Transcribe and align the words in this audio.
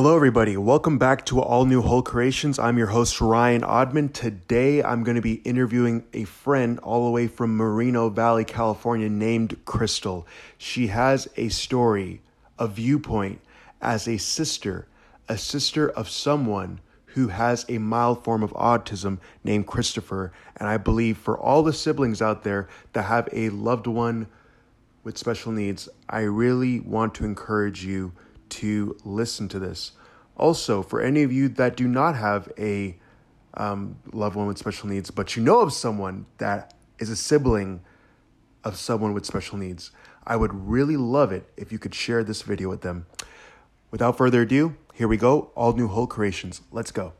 Hello, 0.00 0.14
everybody. 0.14 0.56
Welcome 0.56 0.96
back 0.96 1.26
to 1.26 1.40
All 1.40 1.64
New 1.64 1.82
Whole 1.82 2.02
Creations. 2.02 2.56
I'm 2.56 2.78
your 2.78 2.86
host, 2.86 3.20
Ryan 3.20 3.62
Odman. 3.62 4.12
Today, 4.12 4.80
I'm 4.80 5.02
going 5.02 5.16
to 5.16 5.20
be 5.20 5.42
interviewing 5.42 6.04
a 6.12 6.22
friend 6.22 6.78
all 6.84 7.06
the 7.06 7.10
way 7.10 7.26
from 7.26 7.56
Moreno 7.56 8.08
Valley, 8.08 8.44
California, 8.44 9.08
named 9.08 9.56
Crystal. 9.64 10.24
She 10.56 10.86
has 10.86 11.26
a 11.36 11.48
story, 11.48 12.20
a 12.60 12.68
viewpoint 12.68 13.40
as 13.82 14.06
a 14.06 14.18
sister, 14.18 14.86
a 15.28 15.36
sister 15.36 15.90
of 15.90 16.08
someone 16.08 16.78
who 17.06 17.26
has 17.26 17.66
a 17.68 17.78
mild 17.78 18.22
form 18.22 18.44
of 18.44 18.52
autism 18.52 19.18
named 19.42 19.66
Christopher. 19.66 20.32
And 20.58 20.68
I 20.68 20.76
believe 20.76 21.18
for 21.18 21.36
all 21.36 21.64
the 21.64 21.72
siblings 21.72 22.22
out 22.22 22.44
there 22.44 22.68
that 22.92 23.06
have 23.06 23.28
a 23.32 23.48
loved 23.48 23.88
one 23.88 24.28
with 25.02 25.18
special 25.18 25.50
needs, 25.50 25.88
I 26.08 26.20
really 26.20 26.78
want 26.78 27.16
to 27.16 27.24
encourage 27.24 27.84
you 27.84 28.12
to 28.50 28.96
listen 29.04 29.48
to 29.48 29.58
this. 29.58 29.92
Also, 30.36 30.82
for 30.82 31.00
any 31.00 31.22
of 31.22 31.32
you 31.32 31.48
that 31.48 31.76
do 31.76 31.88
not 31.88 32.14
have 32.14 32.50
a 32.58 32.96
um, 33.54 33.96
loved 34.12 34.36
one 34.36 34.46
with 34.46 34.58
special 34.58 34.88
needs, 34.88 35.10
but 35.10 35.36
you 35.36 35.42
know 35.42 35.60
of 35.60 35.72
someone 35.72 36.26
that 36.38 36.74
is 36.98 37.10
a 37.10 37.16
sibling 37.16 37.80
of 38.64 38.76
someone 38.76 39.12
with 39.12 39.26
special 39.26 39.58
needs, 39.58 39.90
I 40.26 40.36
would 40.36 40.52
really 40.52 40.96
love 40.96 41.32
it 41.32 41.50
if 41.56 41.72
you 41.72 41.78
could 41.78 41.94
share 41.94 42.22
this 42.22 42.42
video 42.42 42.68
with 42.68 42.82
them. 42.82 43.06
Without 43.90 44.18
further 44.18 44.42
ado, 44.42 44.76
here 44.94 45.08
we 45.08 45.16
go. 45.16 45.50
All 45.54 45.72
new 45.72 45.88
whole 45.88 46.06
creations. 46.06 46.60
Let's 46.70 46.90
go. 46.90 47.14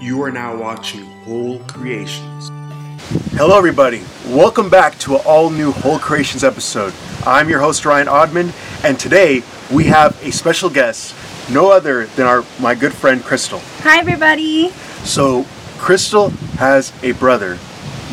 You 0.00 0.22
are 0.22 0.30
now 0.30 0.56
watching 0.56 1.04
Whole 1.24 1.58
Creations. 1.60 2.50
Hello, 2.98 3.58
everybody. 3.58 4.02
Welcome 4.26 4.70
back 4.70 4.98
to 5.00 5.16
an 5.16 5.20
all 5.26 5.50
new 5.50 5.70
Whole 5.70 5.98
Creations 5.98 6.42
episode. 6.42 6.94
I'm 7.26 7.50
your 7.50 7.60
host, 7.60 7.84
Ryan 7.84 8.06
Odman, 8.06 8.54
and 8.82 8.98
today 8.98 9.42
we 9.70 9.84
have 9.84 10.18
a 10.24 10.32
special 10.32 10.70
guest, 10.70 11.14
no 11.50 11.70
other 11.70 12.06
than 12.06 12.26
our 12.26 12.42
my 12.58 12.74
good 12.74 12.94
friend 12.94 13.22
Crystal. 13.22 13.58
Hi, 13.80 13.98
everybody. 13.98 14.70
So, 15.04 15.44
Crystal 15.76 16.30
has 16.58 16.92
a 17.02 17.12
brother 17.12 17.58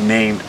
named 0.01 0.41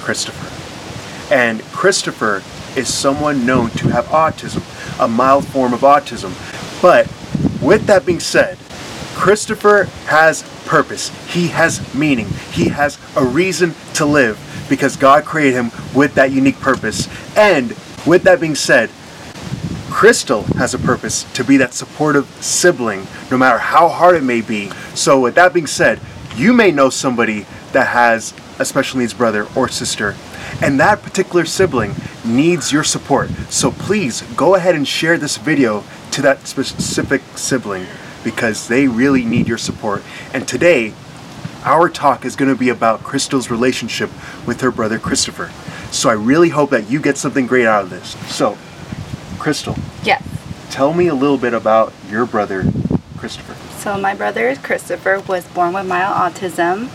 Christopher, 0.00 1.34
and 1.34 1.62
Christopher 1.64 2.42
is 2.76 2.92
someone 2.92 3.44
known 3.44 3.68
to 3.70 3.88
have 3.88 4.06
autism, 4.06 4.62
a 4.98 5.06
mild 5.06 5.46
form 5.46 5.74
of 5.74 5.80
autism. 5.80 6.32
But 6.80 7.06
with 7.62 7.86
that 7.86 8.06
being 8.06 8.20
said, 8.20 8.56
Christopher 9.14 9.84
has 10.06 10.42
purpose. 10.64 11.08
He 11.32 11.48
has 11.48 11.94
meaning. 11.94 12.26
He 12.52 12.68
has 12.68 12.98
a 13.16 13.24
reason 13.24 13.74
to 13.94 14.04
live 14.04 14.38
because 14.68 14.96
God 14.96 15.24
created 15.24 15.54
him 15.54 15.70
with 15.94 16.14
that 16.14 16.32
unique 16.32 16.58
purpose. 16.60 17.08
And 17.36 17.70
with 18.06 18.22
that 18.24 18.40
being 18.40 18.54
said, 18.54 18.90
Crystal 19.90 20.42
has 20.58 20.74
a 20.74 20.78
purpose 20.78 21.22
to 21.34 21.44
be 21.44 21.56
that 21.58 21.72
supportive 21.72 22.26
sibling, 22.42 23.06
no 23.30 23.38
matter 23.38 23.58
how 23.58 23.88
hard 23.88 24.16
it 24.16 24.24
may 24.24 24.40
be. 24.40 24.70
So, 24.94 25.20
with 25.20 25.36
that 25.36 25.54
being 25.54 25.68
said, 25.68 26.00
you 26.34 26.52
may 26.52 26.72
know 26.72 26.90
somebody 26.90 27.46
that 27.72 27.86
has 27.86 28.34
a 28.58 28.64
special 28.64 28.98
needs 28.98 29.14
brother 29.14 29.46
or 29.54 29.68
sister, 29.68 30.16
and 30.60 30.80
that 30.80 31.02
particular 31.02 31.44
sibling 31.44 31.94
needs 32.24 32.72
your 32.72 32.82
support. 32.82 33.30
So, 33.50 33.70
please 33.70 34.22
go 34.34 34.56
ahead 34.56 34.74
and 34.74 34.86
share 34.86 35.16
this 35.16 35.36
video 35.36 35.84
to 36.10 36.22
that 36.22 36.48
specific 36.48 37.22
sibling 37.36 37.86
because 38.24 38.66
they 38.68 38.88
really 38.88 39.24
need 39.24 39.46
your 39.46 39.58
support. 39.58 40.02
And 40.32 40.48
today, 40.48 40.92
our 41.64 41.88
talk 41.88 42.24
is 42.24 42.36
going 42.36 42.50
to 42.50 42.58
be 42.58 42.68
about 42.68 43.02
Crystal's 43.02 43.50
relationship 43.50 44.10
with 44.46 44.60
her 44.60 44.70
brother 44.70 44.98
Christopher. 44.98 45.50
So 45.92 46.10
I 46.10 46.14
really 46.14 46.48
hope 46.48 46.70
that 46.70 46.90
you 46.90 47.00
get 47.00 47.16
something 47.16 47.46
great 47.46 47.66
out 47.66 47.84
of 47.84 47.90
this. 47.90 48.16
So, 48.34 48.58
Crystal, 49.38 49.76
Yes. 50.02 50.22
tell 50.70 50.92
me 50.92 51.06
a 51.06 51.14
little 51.14 51.38
bit 51.38 51.54
about 51.54 51.92
your 52.10 52.26
brother 52.26 52.64
Christopher. 53.16 53.54
So 53.78 53.98
my 53.98 54.14
brother 54.14 54.54
Christopher 54.56 55.22
was 55.28 55.44
born 55.48 55.72
with 55.72 55.86
mild 55.86 56.34
autism. 56.34 56.88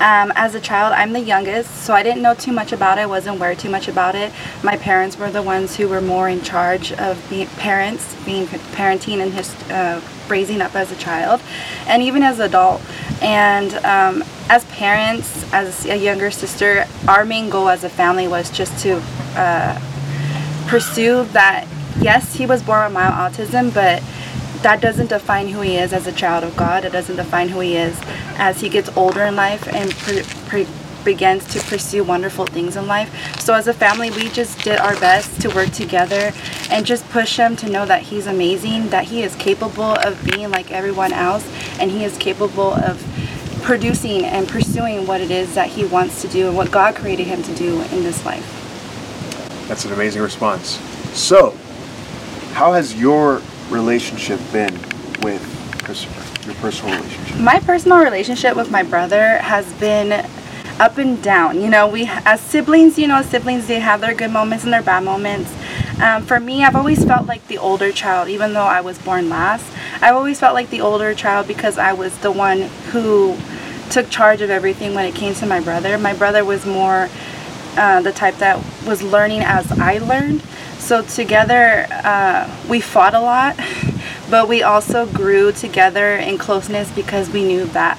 Um, 0.00 0.32
as 0.34 0.54
a 0.54 0.60
child, 0.60 0.92
I'm 0.92 1.12
the 1.12 1.20
youngest, 1.20 1.70
so 1.84 1.94
I 1.94 2.02
didn't 2.02 2.22
know 2.22 2.34
too 2.34 2.52
much 2.52 2.72
about 2.72 2.98
it. 2.98 3.08
wasn't 3.08 3.36
aware 3.36 3.54
too 3.54 3.70
much 3.70 3.88
about 3.88 4.14
it. 4.14 4.32
My 4.62 4.76
parents 4.76 5.16
were 5.16 5.30
the 5.30 5.42
ones 5.42 5.76
who 5.76 5.88
were 5.88 6.00
more 6.00 6.28
in 6.28 6.42
charge 6.42 6.92
of 6.92 7.24
being 7.30 7.46
parents, 7.46 8.14
being 8.24 8.46
parenting 8.46 9.22
and 9.22 9.32
his 9.32 9.54
uh, 9.70 10.00
raising 10.28 10.60
up 10.60 10.74
as 10.74 10.90
a 10.92 10.96
child, 10.96 11.40
and 11.86 12.02
even 12.02 12.22
as 12.22 12.38
an 12.38 12.46
adult. 12.46 12.80
And 13.22 13.74
um, 13.84 14.24
as 14.48 14.64
parents, 14.66 15.52
as 15.52 15.86
a 15.86 15.96
younger 15.96 16.30
sister, 16.30 16.86
our 17.08 17.24
main 17.24 17.48
goal 17.50 17.68
as 17.68 17.84
a 17.84 17.88
family 17.88 18.28
was 18.28 18.50
just 18.50 18.78
to 18.82 19.02
uh, 19.36 19.80
pursue 20.66 21.24
that. 21.32 21.66
Yes, 22.00 22.34
he 22.34 22.44
was 22.44 22.62
born 22.62 22.84
with 22.84 22.92
mild 22.92 23.14
autism, 23.14 23.72
but 23.72 24.02
that 24.62 24.80
doesn't 24.80 25.08
define 25.08 25.48
who 25.48 25.60
he 25.60 25.76
is 25.76 25.92
as 25.92 26.06
a 26.06 26.12
child 26.12 26.42
of 26.42 26.56
God. 26.56 26.84
It 26.84 26.92
doesn't 26.92 27.16
define 27.16 27.48
who 27.48 27.60
he 27.60 27.76
is 27.76 27.98
as 28.36 28.60
he 28.60 28.68
gets 28.68 28.94
older 28.96 29.22
in 29.22 29.36
life 29.36 29.68
and 29.68 29.90
pre- 29.92 30.22
pre- 30.48 30.83
begins 31.04 31.46
to 31.52 31.60
pursue 31.60 32.02
wonderful 32.04 32.46
things 32.46 32.76
in 32.76 32.86
life. 32.86 33.40
So 33.40 33.54
as 33.54 33.68
a 33.68 33.74
family, 33.74 34.10
we 34.10 34.28
just 34.28 34.58
did 34.60 34.78
our 34.78 34.94
best 35.00 35.40
to 35.42 35.48
work 35.50 35.70
together 35.70 36.32
and 36.70 36.86
just 36.86 37.08
push 37.10 37.36
him 37.36 37.56
to 37.56 37.68
know 37.68 37.86
that 37.86 38.02
he's 38.02 38.26
amazing, 38.26 38.88
that 38.88 39.04
he 39.04 39.22
is 39.22 39.34
capable 39.36 39.82
of 39.82 40.22
being 40.24 40.50
like 40.50 40.70
everyone 40.72 41.12
else, 41.12 41.46
and 41.78 41.90
he 41.90 42.04
is 42.04 42.16
capable 42.18 42.74
of 42.74 43.02
producing 43.62 44.24
and 44.24 44.46
pursuing 44.46 45.06
what 45.06 45.20
it 45.20 45.30
is 45.30 45.54
that 45.54 45.68
he 45.68 45.84
wants 45.84 46.20
to 46.22 46.28
do 46.28 46.48
and 46.48 46.56
what 46.56 46.70
God 46.70 46.94
created 46.94 47.26
him 47.26 47.42
to 47.42 47.54
do 47.54 47.80
in 47.82 48.02
this 48.02 48.24
life. 48.24 48.60
That's 49.68 49.84
an 49.86 49.92
amazing 49.92 50.20
response. 50.20 50.78
So, 51.16 51.50
how 52.52 52.72
has 52.72 52.94
your 52.94 53.40
relationship 53.70 54.38
been 54.52 54.74
with 55.22 55.42
Christopher? 55.82 56.46
Your 56.46 56.54
personal 56.56 56.96
relationship? 56.96 57.40
My 57.40 57.58
personal 57.60 57.98
relationship 57.98 58.54
with 58.54 58.70
my 58.70 58.82
brother 58.82 59.38
has 59.38 59.72
been 59.74 60.26
up 60.80 60.98
and 60.98 61.22
down. 61.22 61.60
You 61.60 61.68
know, 61.68 61.86
we 61.86 62.06
as 62.08 62.40
siblings, 62.40 62.98
you 62.98 63.06
know, 63.06 63.22
siblings 63.22 63.66
they 63.66 63.80
have 63.80 64.00
their 64.00 64.14
good 64.14 64.30
moments 64.30 64.64
and 64.64 64.72
their 64.72 64.82
bad 64.82 65.04
moments. 65.04 65.52
Um, 66.00 66.24
for 66.24 66.40
me, 66.40 66.64
I've 66.64 66.76
always 66.76 67.04
felt 67.04 67.26
like 67.26 67.46
the 67.46 67.58
older 67.58 67.92
child, 67.92 68.28
even 68.28 68.52
though 68.52 68.64
I 68.64 68.80
was 68.80 68.98
born 68.98 69.28
last. 69.28 69.64
I've 70.00 70.16
always 70.16 70.40
felt 70.40 70.54
like 70.54 70.70
the 70.70 70.80
older 70.80 71.14
child 71.14 71.46
because 71.46 71.78
I 71.78 71.92
was 71.92 72.16
the 72.18 72.32
one 72.32 72.62
who 72.90 73.36
took 73.90 74.10
charge 74.10 74.40
of 74.40 74.50
everything 74.50 74.94
when 74.94 75.04
it 75.04 75.14
came 75.14 75.34
to 75.34 75.46
my 75.46 75.60
brother. 75.60 75.96
My 75.98 76.14
brother 76.14 76.44
was 76.44 76.66
more 76.66 77.08
uh, 77.76 78.02
the 78.02 78.12
type 78.12 78.36
that 78.36 78.62
was 78.86 79.02
learning 79.02 79.42
as 79.42 79.70
I 79.72 79.98
learned. 79.98 80.42
So 80.78 81.02
together, 81.02 81.86
uh, 81.90 82.50
we 82.68 82.80
fought 82.80 83.14
a 83.14 83.20
lot, 83.20 83.56
but 84.30 84.48
we 84.48 84.62
also 84.62 85.06
grew 85.06 85.52
together 85.52 86.16
in 86.16 86.38
closeness 86.38 86.90
because 86.92 87.30
we 87.30 87.44
knew 87.44 87.66
that 87.66 87.98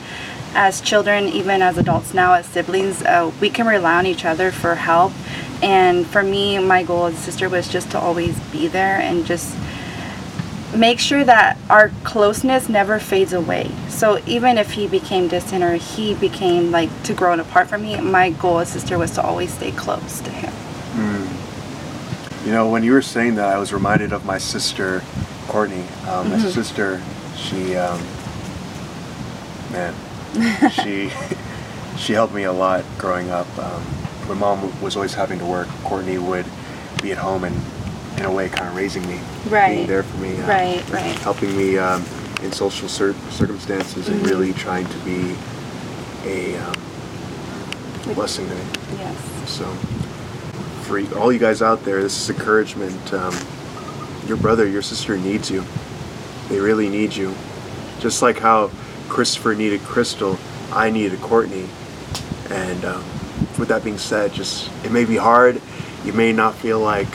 as 0.55 0.81
children, 0.81 1.27
even 1.27 1.61
as 1.61 1.77
adults 1.77 2.13
now, 2.13 2.33
as 2.33 2.45
siblings, 2.47 3.03
uh, 3.03 3.31
we 3.41 3.49
can 3.49 3.67
rely 3.67 3.97
on 3.99 4.05
each 4.05 4.25
other 4.25 4.51
for 4.51 4.75
help. 4.75 5.11
And 5.61 6.07
for 6.07 6.23
me, 6.23 6.57
my 6.59 6.83
goal 6.83 7.05
as 7.05 7.13
a 7.15 7.17
sister 7.17 7.49
was 7.49 7.67
just 7.67 7.91
to 7.91 7.99
always 7.99 8.39
be 8.51 8.67
there 8.67 8.99
and 8.99 9.25
just 9.25 9.55
make 10.75 10.99
sure 10.99 11.23
that 11.23 11.57
our 11.69 11.89
closeness 12.03 12.67
never 12.67 12.99
fades 12.99 13.33
away. 13.33 13.69
So 13.89 14.19
even 14.25 14.57
if 14.57 14.71
he 14.71 14.87
became 14.87 15.27
distant 15.27 15.63
or 15.63 15.75
he 15.75 16.13
became 16.15 16.71
like 16.71 16.89
to 17.03 17.13
growing 17.13 17.39
apart 17.39 17.67
from 17.67 17.83
me, 17.83 17.99
my 18.01 18.31
goal 18.31 18.59
as 18.59 18.69
sister 18.69 18.97
was 18.97 19.11
to 19.11 19.21
always 19.23 19.53
stay 19.53 19.71
close 19.71 20.21
to 20.21 20.31
him. 20.31 20.53
You 22.45 22.51
know, 22.51 22.69
when 22.69 22.83
you 22.83 22.91
were 22.91 23.01
saying 23.01 23.35
that, 23.35 23.49
I 23.49 23.57
was 23.57 23.73
reminded 23.73 24.13
of 24.13 24.23
my 24.23 24.37
sister, 24.37 25.01
Courtney. 25.47 25.83
Um, 26.07 26.29
My 26.29 26.37
Mhm. 26.37 26.53
sister, 26.53 27.01
she, 27.35 27.75
um, 27.75 27.99
man, 29.71 29.95
she, 30.71 31.11
she 31.97 32.13
helped 32.13 32.33
me 32.33 32.43
a 32.43 32.51
lot 32.53 32.83
growing 32.97 33.29
up. 33.29 33.47
Um, 33.57 33.81
when 34.27 34.37
mom 34.39 34.81
was 34.81 34.95
always 34.95 35.13
having 35.13 35.39
to 35.39 35.45
work, 35.45 35.67
Courtney 35.83 36.17
would 36.17 36.45
be 37.01 37.11
at 37.11 37.17
home 37.17 37.43
and, 37.43 37.55
in 38.19 38.25
a 38.25 38.31
way, 38.31 38.49
kind 38.49 38.67
of 38.69 38.75
raising 38.75 39.05
me, 39.07 39.19
being 39.49 39.87
there 39.87 40.03
for 40.03 40.17
me, 40.17 40.35
um, 40.37 40.47
Right, 40.49 40.89
right. 40.89 41.15
helping 41.19 41.55
me 41.55 41.77
um, 41.77 42.03
in 42.41 42.51
social 42.51 42.87
cir- 42.87 43.13
circumstances, 43.29 44.07
and 44.07 44.21
Mhm. 44.21 44.29
really 44.29 44.53
trying 44.53 44.85
to 44.87 44.97
be 44.99 45.35
a 46.25 46.57
um, 46.57 46.73
blessing 48.13 48.47
to 48.47 48.55
me. 48.55 48.61
Yes. 48.97 49.49
So, 49.49 49.65
for 50.83 50.99
all 51.17 51.31
you 51.31 51.39
guys 51.39 51.61
out 51.61 51.83
there, 51.83 52.01
this 52.01 52.17
is 52.19 52.29
encouragement. 52.29 53.13
Um, 53.13 53.35
your 54.27 54.37
brother, 54.37 54.67
your 54.67 54.81
sister 54.81 55.17
needs 55.17 55.51
you. 55.51 55.63
They 56.49 56.59
really 56.59 56.89
need 56.89 57.15
you. 57.15 57.33
Just 57.99 58.21
like 58.21 58.39
how 58.39 58.71
Christopher 59.07 59.55
needed 59.55 59.81
Crystal, 59.81 60.37
I 60.71 60.89
needed 60.89 61.21
Courtney. 61.21 61.67
And 62.49 62.85
um, 62.85 63.03
with 63.57 63.69
that 63.69 63.83
being 63.83 63.97
said, 63.97 64.33
just 64.33 64.69
it 64.83 64.91
may 64.91 65.05
be 65.05 65.17
hard. 65.17 65.61
You 66.03 66.13
may 66.13 66.31
not 66.31 66.55
feel 66.55 66.79
like, 66.79 67.09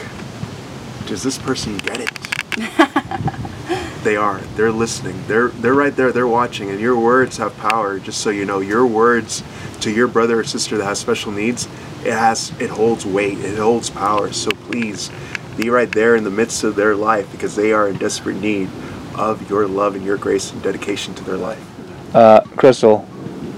does 1.06 1.22
this 1.22 1.38
person 1.38 1.78
get 1.78 2.00
it? 2.00 2.10
they 4.04 4.16
are. 4.16 4.38
They're 4.56 4.72
listening. 4.72 5.22
They're 5.26 5.48
they're 5.48 5.74
right 5.74 5.94
there. 5.94 6.12
They're 6.12 6.26
watching, 6.26 6.70
and 6.70 6.80
your 6.80 6.98
words 6.98 7.36
have 7.36 7.56
power. 7.58 7.98
Just 7.98 8.20
so 8.20 8.30
you 8.30 8.44
know, 8.44 8.60
your 8.60 8.86
words 8.86 9.44
to 9.80 9.90
your 9.90 10.08
brother 10.08 10.40
or 10.40 10.44
sister 10.44 10.76
that 10.78 10.84
has 10.84 10.98
special 10.98 11.32
needs, 11.32 11.66
it 12.04 12.12
has 12.12 12.52
it 12.60 12.70
holds 12.70 13.06
weight. 13.06 13.38
It 13.38 13.58
holds 13.58 13.90
power. 13.90 14.32
So 14.32 14.50
please 14.50 15.10
be 15.56 15.70
right 15.70 15.90
there 15.90 16.16
in 16.16 16.24
the 16.24 16.30
midst 16.30 16.64
of 16.64 16.74
their 16.74 16.94
life 16.94 17.30
because 17.30 17.54
they 17.54 17.72
are 17.72 17.88
in 17.88 17.98
desperate 17.98 18.40
need 18.40 18.68
of 19.14 19.48
your 19.50 19.68
love 19.68 19.94
and 19.94 20.04
your 20.04 20.16
grace 20.16 20.52
and 20.52 20.62
dedication 20.62 21.14
to 21.14 21.24
their 21.24 21.36
life. 21.36 21.69
Uh, 22.14 22.40
Crystal, 22.56 23.06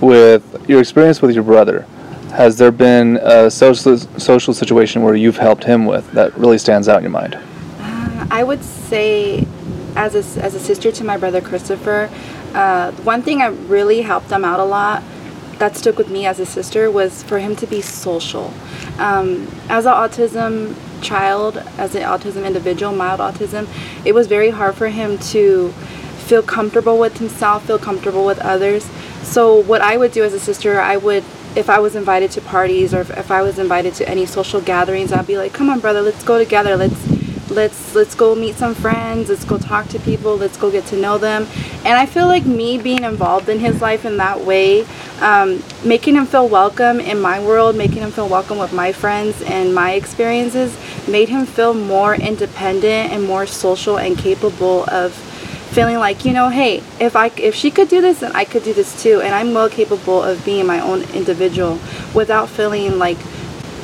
with 0.01 0.69
your 0.69 0.81
experience 0.81 1.23
with 1.23 1.35
your 1.35 1.45
brother, 1.45 1.87
has 2.33 2.57
there 2.57 2.71
been 2.71 3.19
a 3.23 3.51
social 3.51 3.97
social 3.97 4.55
situation 4.55 5.03
where 5.03 5.15
you've 5.15 5.37
helped 5.37 5.65
him 5.65 5.87
with 5.87 6.11
that 6.13 6.37
really 6.37 6.59
stands 6.59 6.89
out 6.89 6.99
in 6.99 7.03
your 7.05 7.11
mind? 7.11 7.35
Uh, 7.35 8.27
I 8.31 8.43
would 8.43 8.63
say, 8.63 9.47
as 9.97 10.15
a, 10.15 10.43
as 10.43 10.55
a 10.55 10.61
sister 10.61 10.91
to 10.93 11.05
my 11.05 11.17
brother 11.17 11.41
Christopher, 11.41 12.11
uh, 12.55 12.93
one 13.03 13.23
thing 13.23 13.39
that 13.39 13.53
really 13.69 14.03
helped 14.03 14.31
him 14.31 14.45
out 14.45 14.61
a 14.61 14.65
lot 14.65 15.03
that 15.59 15.77
stuck 15.77 15.97
with 15.97 16.11
me 16.11 16.27
as 16.27 16.41
a 16.41 16.47
sister 16.47 16.91
was 16.91 17.23
for 17.23 17.39
him 17.39 17.55
to 17.55 17.67
be 17.67 17.81
social. 17.81 18.53
Um, 18.99 19.49
as 19.69 19.87
an 19.87 19.93
autism 19.93 20.75
child, 21.03 21.59
as 21.79 21.95
an 21.95 22.03
autism 22.03 22.45
individual, 22.45 22.93
mild 22.93 23.21
autism, 23.21 23.69
it 24.05 24.13
was 24.13 24.27
very 24.27 24.51
hard 24.51 24.75
for 24.75 24.89
him 24.89 25.19
to 25.19 25.73
feel 26.23 26.43
comfortable 26.43 26.99
with 26.99 27.19
himself, 27.19 27.67
feel 27.67 27.79
comfortable 27.79 28.25
with 28.25 28.39
others. 28.39 28.89
So 29.23 29.57
what 29.57 29.81
I 29.81 29.97
would 29.97 30.13
do 30.13 30.25
as 30.25 30.33
a 30.33 30.41
sister, 30.41 30.81
I 30.81 30.97
would 30.97 31.25
if 31.55 31.69
I 31.69 31.81
was 31.81 31.95
invited 31.95 32.31
to 32.33 32.41
parties 32.41 32.95
or 32.95 33.01
if, 33.03 33.11
if 33.11 33.31
I 33.31 33.43
was 33.43 33.59
invited 33.59 33.95
to 33.95 34.09
any 34.09 34.25
social 34.25 34.61
gatherings, 34.61 35.13
I'd 35.13 35.27
be 35.27 35.37
like, 35.37 35.53
"Come 35.53 35.69
on, 35.69 35.81
brother, 35.81 36.01
let's 36.01 36.25
go 36.25 36.39
together. 36.39 36.77
Let's 36.77 36.97
let's 37.51 37.95
let's 37.95 38.15
go 38.15 38.35
meet 38.35 38.57
some 38.57 38.75
friends. 38.75 39.29
Let's 39.29 39.45
go 39.45 39.59
talk 39.59 39.89
to 39.89 39.99
people. 39.99 40.37
Let's 40.37 40.57
go 40.57 40.71
get 40.71 40.87
to 40.87 40.97
know 40.97 41.19
them." 41.19 41.47
And 41.85 41.99
I 41.99 42.07
feel 42.07 42.27
like 42.27 42.47
me 42.47 42.79
being 42.79 43.05
involved 43.05 43.49
in 43.49 43.59
his 43.59 43.81
life 43.83 44.05
in 44.05 44.17
that 44.17 44.41
way, 44.41 44.87
um, 45.21 45.63
making 45.85 46.15
him 46.15 46.27
feel 46.27 46.49
welcome 46.49 47.01
in 47.01 47.21
my 47.21 47.39
world, 47.41 47.77
making 47.77 47.99
him 47.99 48.13
feel 48.13 48.29
welcome 48.29 48.59
with 48.59 48.73
my 48.73 48.93
friends 48.93 49.43
and 49.43 49.75
my 49.75 49.93
experiences, 49.93 50.77
made 51.07 51.29
him 51.29 51.45
feel 51.45 51.75
more 51.75 52.15
independent 52.15 53.13
and 53.13 53.25
more 53.25 53.47
social 53.47 53.99
and 53.99 54.17
capable 54.17 54.85
of 54.85 55.13
feeling 55.73 55.97
like 55.97 56.27
you 56.27 56.35
know 56.35 56.51
hey 56.51 56.83
if 57.01 57.17
i 57.17 57.29
if 57.39 57.55
she 57.55 57.71
could 57.71 57.89
do 57.89 58.03
this 58.03 58.21
then 58.21 58.31
i 58.37 58.45
could 58.45 58.63
do 58.63 58.75
this 58.75 59.03
too. 59.03 59.23
And 59.23 59.35
i'm 59.35 59.55
well 59.55 59.71
capable 59.71 60.23
of 60.23 60.45
being 60.45 60.67
my 60.67 60.81
own 60.81 61.03
individual 61.15 61.79
without 62.15 62.51
feeling 62.51 62.99
like 62.99 63.17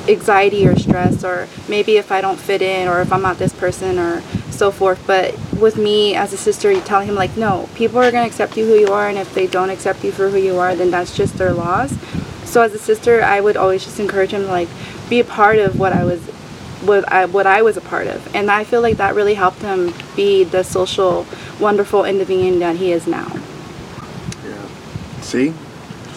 anxiety 0.06 0.66
or 0.66 0.78
stress 0.78 1.24
or 1.24 1.48
maybe 1.66 1.96
if 1.96 2.12
i 2.12 2.20
don't 2.20 2.38
fit 2.38 2.60
in 2.60 2.88
or 2.88 3.00
if 3.00 3.10
i'm 3.10 3.22
not 3.22 3.38
this 3.38 3.54
person 3.54 3.98
or 3.98 4.20
so 4.50 4.70
forth. 4.70 5.02
But 5.06 5.32
with 5.54 5.76
me 5.76 6.14
as 6.14 6.32
a 6.34 6.36
sister 6.36 6.70
you 6.70 6.82
tell 6.82 7.00
him 7.00 7.14
like 7.14 7.36
no 7.38 7.70
people 7.74 7.98
are 8.00 8.10
going 8.10 8.24
to 8.24 8.30
accept 8.30 8.56
you 8.56 8.66
who 8.66 8.74
you 8.74 8.88
are. 8.88 9.08
And 9.08 9.16
if 9.16 9.32
they 9.34 9.46
don't 9.46 9.70
accept 9.70 10.04
you 10.04 10.12
for 10.12 10.28
who 10.28 10.38
you 10.38 10.58
are 10.58 10.74
then 10.74 10.90
that's 10.90 11.16
just 11.16 11.38
their 11.38 11.54
loss. 11.54 11.94
So 12.44 12.60
as 12.60 12.74
a 12.74 12.78
sister 12.78 13.22
i 13.22 13.40
would 13.40 13.56
always 13.56 13.82
just 13.82 13.98
encourage 13.98 14.32
him 14.32 14.42
to 14.42 14.48
like 14.48 14.68
be 15.08 15.20
a 15.20 15.24
part 15.24 15.58
of 15.58 15.78
what 15.78 15.94
i 15.94 16.04
was 16.04 16.20
what 16.82 17.10
I, 17.10 17.24
what 17.26 17.46
I 17.46 17.62
was 17.62 17.76
a 17.76 17.80
part 17.80 18.06
of. 18.06 18.34
And 18.34 18.50
I 18.50 18.64
feel 18.64 18.80
like 18.80 18.96
that 18.98 19.14
really 19.14 19.34
helped 19.34 19.60
him 19.60 19.92
be 20.16 20.44
the 20.44 20.62
social, 20.62 21.24
wonderful 21.60 22.04
individual 22.04 22.58
that 22.60 22.76
he 22.76 22.92
is 22.92 23.06
now. 23.06 23.26
Yeah. 24.44 24.66
See, 25.20 25.48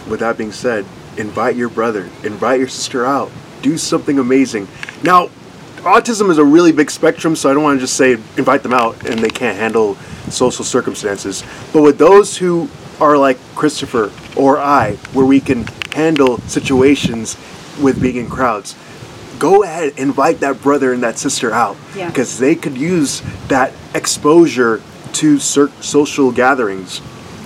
with 0.10 0.20
that 0.20 0.38
being 0.38 0.52
said, 0.52 0.86
invite 1.18 1.56
your 1.56 1.70
brother, 1.70 2.10
invite 2.24 2.60
your 2.60 2.70
sister 2.70 3.06
out, 3.06 3.32
do 3.62 3.78
something 3.78 4.20
amazing. 4.20 4.68
Now, 5.04 5.28
autism 5.78 6.30
is 6.30 6.38
a 6.38 6.46
really 6.46 6.72
big 6.72 6.92
spectrum, 6.92 7.36
so 7.36 7.50
I 7.50 7.54
don't 7.54 7.64
want 7.64 7.80
to 7.80 7.84
just 7.86 7.96
say 7.96 8.14
invite 8.38 8.64
them 8.64 8.74
out 8.74 9.06
and 9.06 9.20
they 9.20 9.30
can't 9.30 9.58
handle 9.58 9.96
social 10.30 10.64
circumstances. 10.64 11.44
But 11.74 11.82
with 11.82 11.98
those 11.98 12.38
who 12.38 12.70
are 13.00 13.18
like 13.18 13.38
Christopher 13.56 14.12
or 14.36 14.60
I, 14.60 14.96
where 15.14 15.26
we 15.26 15.40
can 15.40 15.66
handle 15.94 16.38
situations 16.42 17.36
with 17.82 18.02
being 18.02 18.18
in 18.18 18.30
crowds, 18.30 18.76
go 19.40 19.64
ahead 19.64 19.94
invite 19.98 20.40
that 20.42 20.62
brother 20.62 20.94
and 20.94 21.02
that 21.02 21.18
sister 21.18 21.52
out 21.52 21.76
Yeah. 21.96 22.08
because 22.08 22.38
they 22.38 22.54
could 22.54 22.78
use 22.78 23.24
that 23.48 23.74
exposure 23.96 24.82
to 25.14 25.40
social 25.40 26.32
gatherings 26.32 27.02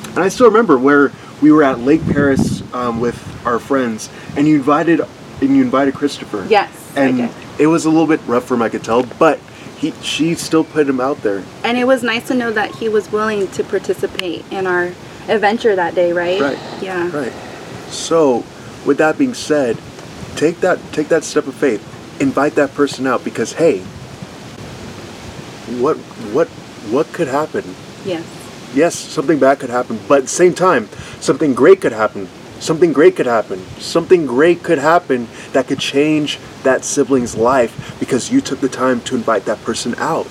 and 0.10 0.20
i 0.20 0.30
still 0.30 0.48
remember 0.48 0.78
where 0.78 1.12
we 1.42 1.52
were 1.52 1.64
at 1.64 1.80
Lake 1.80 2.02
Perris 2.02 2.64
um, 2.74 3.00
with 3.02 3.18
our 3.46 3.60
friends 3.60 4.10
and 4.38 4.48
you 4.48 4.56
invited 4.56 5.02
and 5.42 5.56
you 5.56 5.62
invited 5.62 5.94
christopher 5.94 6.46
Yes, 6.50 6.72
and 6.96 7.30
it 7.60 7.68
was 7.68 7.86
a 7.86 7.90
little 7.90 8.08
bit 8.08 8.22
rough 8.26 8.46
for 8.46 8.54
him 8.54 8.62
i 8.62 8.70
could 8.70 8.84
tell 8.84 9.04
but 9.04 9.40
he 9.78 9.92
she 10.02 10.36
still 10.36 10.64
put 10.64 10.88
him 10.88 11.00
out 11.00 11.22
there 11.22 11.44
And 11.64 11.78
it 11.78 11.86
was 11.86 12.02
nice 12.04 12.28
to 12.28 12.34
know 12.34 12.52
that 12.52 12.76
he 12.76 12.88
was 12.90 13.12
willing 13.12 13.48
to 13.50 13.64
participate 13.64 14.46
in 14.52 14.68
our 14.68 14.94
adventure 15.28 15.76
that 15.76 15.96
day, 15.96 16.14
right? 16.14 16.40
Right. 16.40 16.60
Yeah. 16.82 17.12
Right. 17.16 17.34
So, 17.90 18.44
with 18.86 18.98
that 18.98 19.18
being 19.18 19.34
said, 19.34 19.78
take 20.36 20.60
that 20.62 20.80
take 20.94 21.10
that 21.10 21.24
step 21.24 21.48
of 21.48 21.56
faith. 21.56 21.82
Invite 22.22 22.56
that 22.56 22.74
person 22.74 23.06
out 23.08 23.24
because 23.24 23.54
hey, 23.54 23.80
what 25.82 25.98
what 26.32 26.48
what 26.92 27.12
could 27.14 27.28
happen? 27.28 27.64
Yes. 28.06 28.24
Yes, 28.74 28.96
something 28.96 29.40
bad 29.40 29.60
could 29.60 29.70
happen, 29.70 30.00
but 30.08 30.20
at 30.20 30.24
the 30.24 30.30
same 30.30 30.54
time, 30.54 30.90
something 31.20 31.54
great 31.54 31.82
could 31.82 31.94
happen. 31.94 32.28
Something 32.60 32.94
great 32.94 33.16
could 33.16 33.26
happen. 33.26 33.60
Something 33.80 34.26
great 34.26 34.64
could 34.64 34.78
happen 34.78 35.28
that 35.54 35.68
could 35.68 35.80
change 35.80 36.40
that 36.64 36.84
sibling's 36.84 37.36
life 37.36 37.98
because 38.00 38.32
you 38.32 38.42
took 38.42 38.60
the 38.60 38.70
time 38.70 39.02
to 39.02 39.16
invite 39.16 39.46
that 39.46 39.62
person 39.64 39.96
out. 39.98 40.28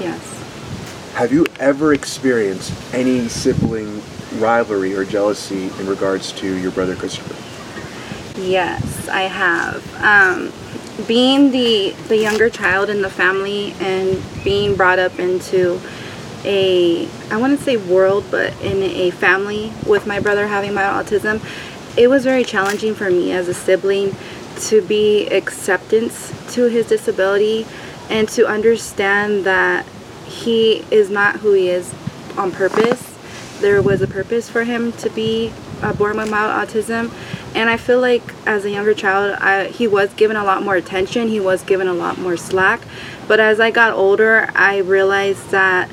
Yes. 0.00 0.32
Have 1.14 1.32
you 1.32 1.46
ever 1.58 1.94
experienced 1.94 2.72
any 2.94 3.28
sibling 3.28 4.02
rivalry 4.38 4.94
or 4.94 5.04
jealousy 5.04 5.70
in 5.78 5.86
regards 5.86 6.32
to 6.32 6.56
your 6.56 6.72
brother 6.72 6.94
Christopher? 6.96 7.34
Yes, 8.40 9.08
I 9.08 9.22
have. 9.22 9.82
Um, 10.02 10.52
being 11.06 11.50
the 11.50 11.90
the 12.08 12.16
younger 12.16 12.48
child 12.48 12.88
in 12.88 13.02
the 13.02 13.10
family 13.10 13.72
and 13.80 14.22
being 14.44 14.74
brought 14.74 14.98
up 14.98 15.18
into 15.18 15.80
a 16.44 17.08
I 17.30 17.36
wouldn't 17.36 17.60
say 17.60 17.76
world, 17.76 18.24
but 18.30 18.58
in 18.62 18.82
a 18.82 19.10
family 19.10 19.72
with 19.86 20.06
my 20.06 20.20
brother 20.20 20.46
having 20.46 20.74
my 20.74 20.82
autism, 20.82 21.42
it 21.96 22.08
was 22.08 22.24
very 22.24 22.44
challenging 22.44 22.94
for 22.94 23.10
me 23.10 23.32
as 23.32 23.48
a 23.48 23.54
sibling 23.54 24.14
to 24.60 24.80
be 24.80 25.26
acceptance 25.28 26.32
to 26.54 26.64
his 26.68 26.86
disability 26.86 27.66
and 28.08 28.28
to 28.30 28.46
understand 28.46 29.44
that 29.44 29.84
he 30.24 30.84
is 30.90 31.10
not 31.10 31.36
who 31.36 31.52
he 31.52 31.68
is 31.68 31.94
on 32.38 32.52
purpose. 32.52 33.18
There 33.60 33.82
was 33.82 34.02
a 34.02 34.06
purpose 34.06 34.48
for 34.48 34.64
him 34.64 34.92
to 34.92 35.10
be 35.10 35.52
uh, 35.82 35.92
born 35.94 36.16
with 36.16 36.30
mild 36.30 36.68
autism, 36.68 37.10
and 37.56 37.70
I 37.70 37.78
feel 37.78 38.00
like 38.00 38.22
as 38.46 38.66
a 38.66 38.70
younger 38.70 38.92
child, 38.92 39.34
I, 39.40 39.68
he 39.68 39.88
was 39.88 40.12
given 40.12 40.36
a 40.36 40.44
lot 40.44 40.62
more 40.62 40.76
attention. 40.76 41.28
He 41.28 41.40
was 41.40 41.62
given 41.62 41.88
a 41.88 41.94
lot 41.94 42.18
more 42.18 42.36
slack. 42.36 42.82
But 43.26 43.40
as 43.40 43.60
I 43.60 43.70
got 43.70 43.94
older, 43.94 44.50
I 44.54 44.78
realized 44.78 45.50
that 45.50 45.90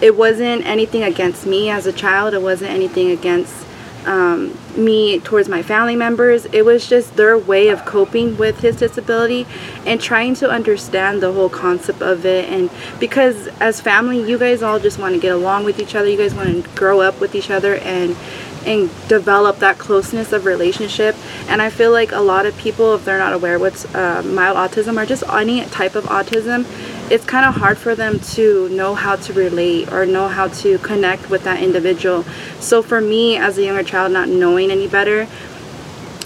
it 0.00 0.16
wasn't 0.16 0.64
anything 0.64 1.02
against 1.02 1.46
me 1.46 1.68
as 1.68 1.86
a 1.86 1.92
child. 1.92 2.32
It 2.32 2.42
wasn't 2.42 2.70
anything 2.70 3.10
against 3.10 3.66
um, 4.06 4.56
me 4.76 5.18
towards 5.18 5.48
my 5.48 5.62
family 5.62 5.96
members. 5.96 6.46
It 6.46 6.64
was 6.64 6.86
just 6.88 7.16
their 7.16 7.36
way 7.36 7.68
of 7.68 7.84
coping 7.84 8.36
with 8.36 8.60
his 8.60 8.76
disability 8.76 9.48
and 9.84 10.00
trying 10.00 10.34
to 10.36 10.50
understand 10.50 11.22
the 11.22 11.32
whole 11.32 11.48
concept 11.48 12.02
of 12.02 12.24
it. 12.24 12.48
And 12.48 12.70
because 13.00 13.48
as 13.60 13.80
family, 13.80 14.20
you 14.28 14.38
guys 14.38 14.62
all 14.62 14.78
just 14.78 15.00
want 15.00 15.14
to 15.14 15.20
get 15.20 15.32
along 15.32 15.64
with 15.64 15.80
each 15.80 15.96
other. 15.96 16.08
You 16.08 16.18
guys 16.18 16.34
want 16.34 16.64
to 16.64 16.70
grow 16.76 17.00
up 17.00 17.20
with 17.20 17.34
each 17.34 17.50
other 17.50 17.76
and 17.76 18.16
and 18.66 18.90
develop 19.08 19.58
that 19.58 19.78
closeness 19.78 20.32
of 20.32 20.44
relationship. 20.44 21.16
And 21.48 21.60
I 21.60 21.70
feel 21.70 21.92
like 21.92 22.12
a 22.12 22.20
lot 22.20 22.46
of 22.46 22.56
people, 22.56 22.94
if 22.94 23.04
they're 23.04 23.18
not 23.18 23.32
aware 23.32 23.58
what's 23.58 23.84
uh, 23.94 24.22
mild 24.24 24.56
autism 24.56 25.00
or 25.00 25.06
just 25.06 25.22
any 25.28 25.64
type 25.66 25.94
of 25.94 26.04
autism, 26.04 26.66
it's 27.10 27.24
kind 27.24 27.44
of 27.44 27.54
hard 27.56 27.76
for 27.76 27.94
them 27.94 28.18
to 28.18 28.68
know 28.70 28.94
how 28.94 29.16
to 29.16 29.32
relate 29.32 29.92
or 29.92 30.06
know 30.06 30.28
how 30.28 30.48
to 30.48 30.78
connect 30.78 31.28
with 31.30 31.44
that 31.44 31.62
individual. 31.62 32.24
So 32.60 32.82
for 32.82 33.00
me, 33.00 33.36
as 33.36 33.58
a 33.58 33.62
younger 33.62 33.82
child, 33.82 34.12
not 34.12 34.28
knowing 34.28 34.70
any 34.70 34.88
better, 34.88 35.28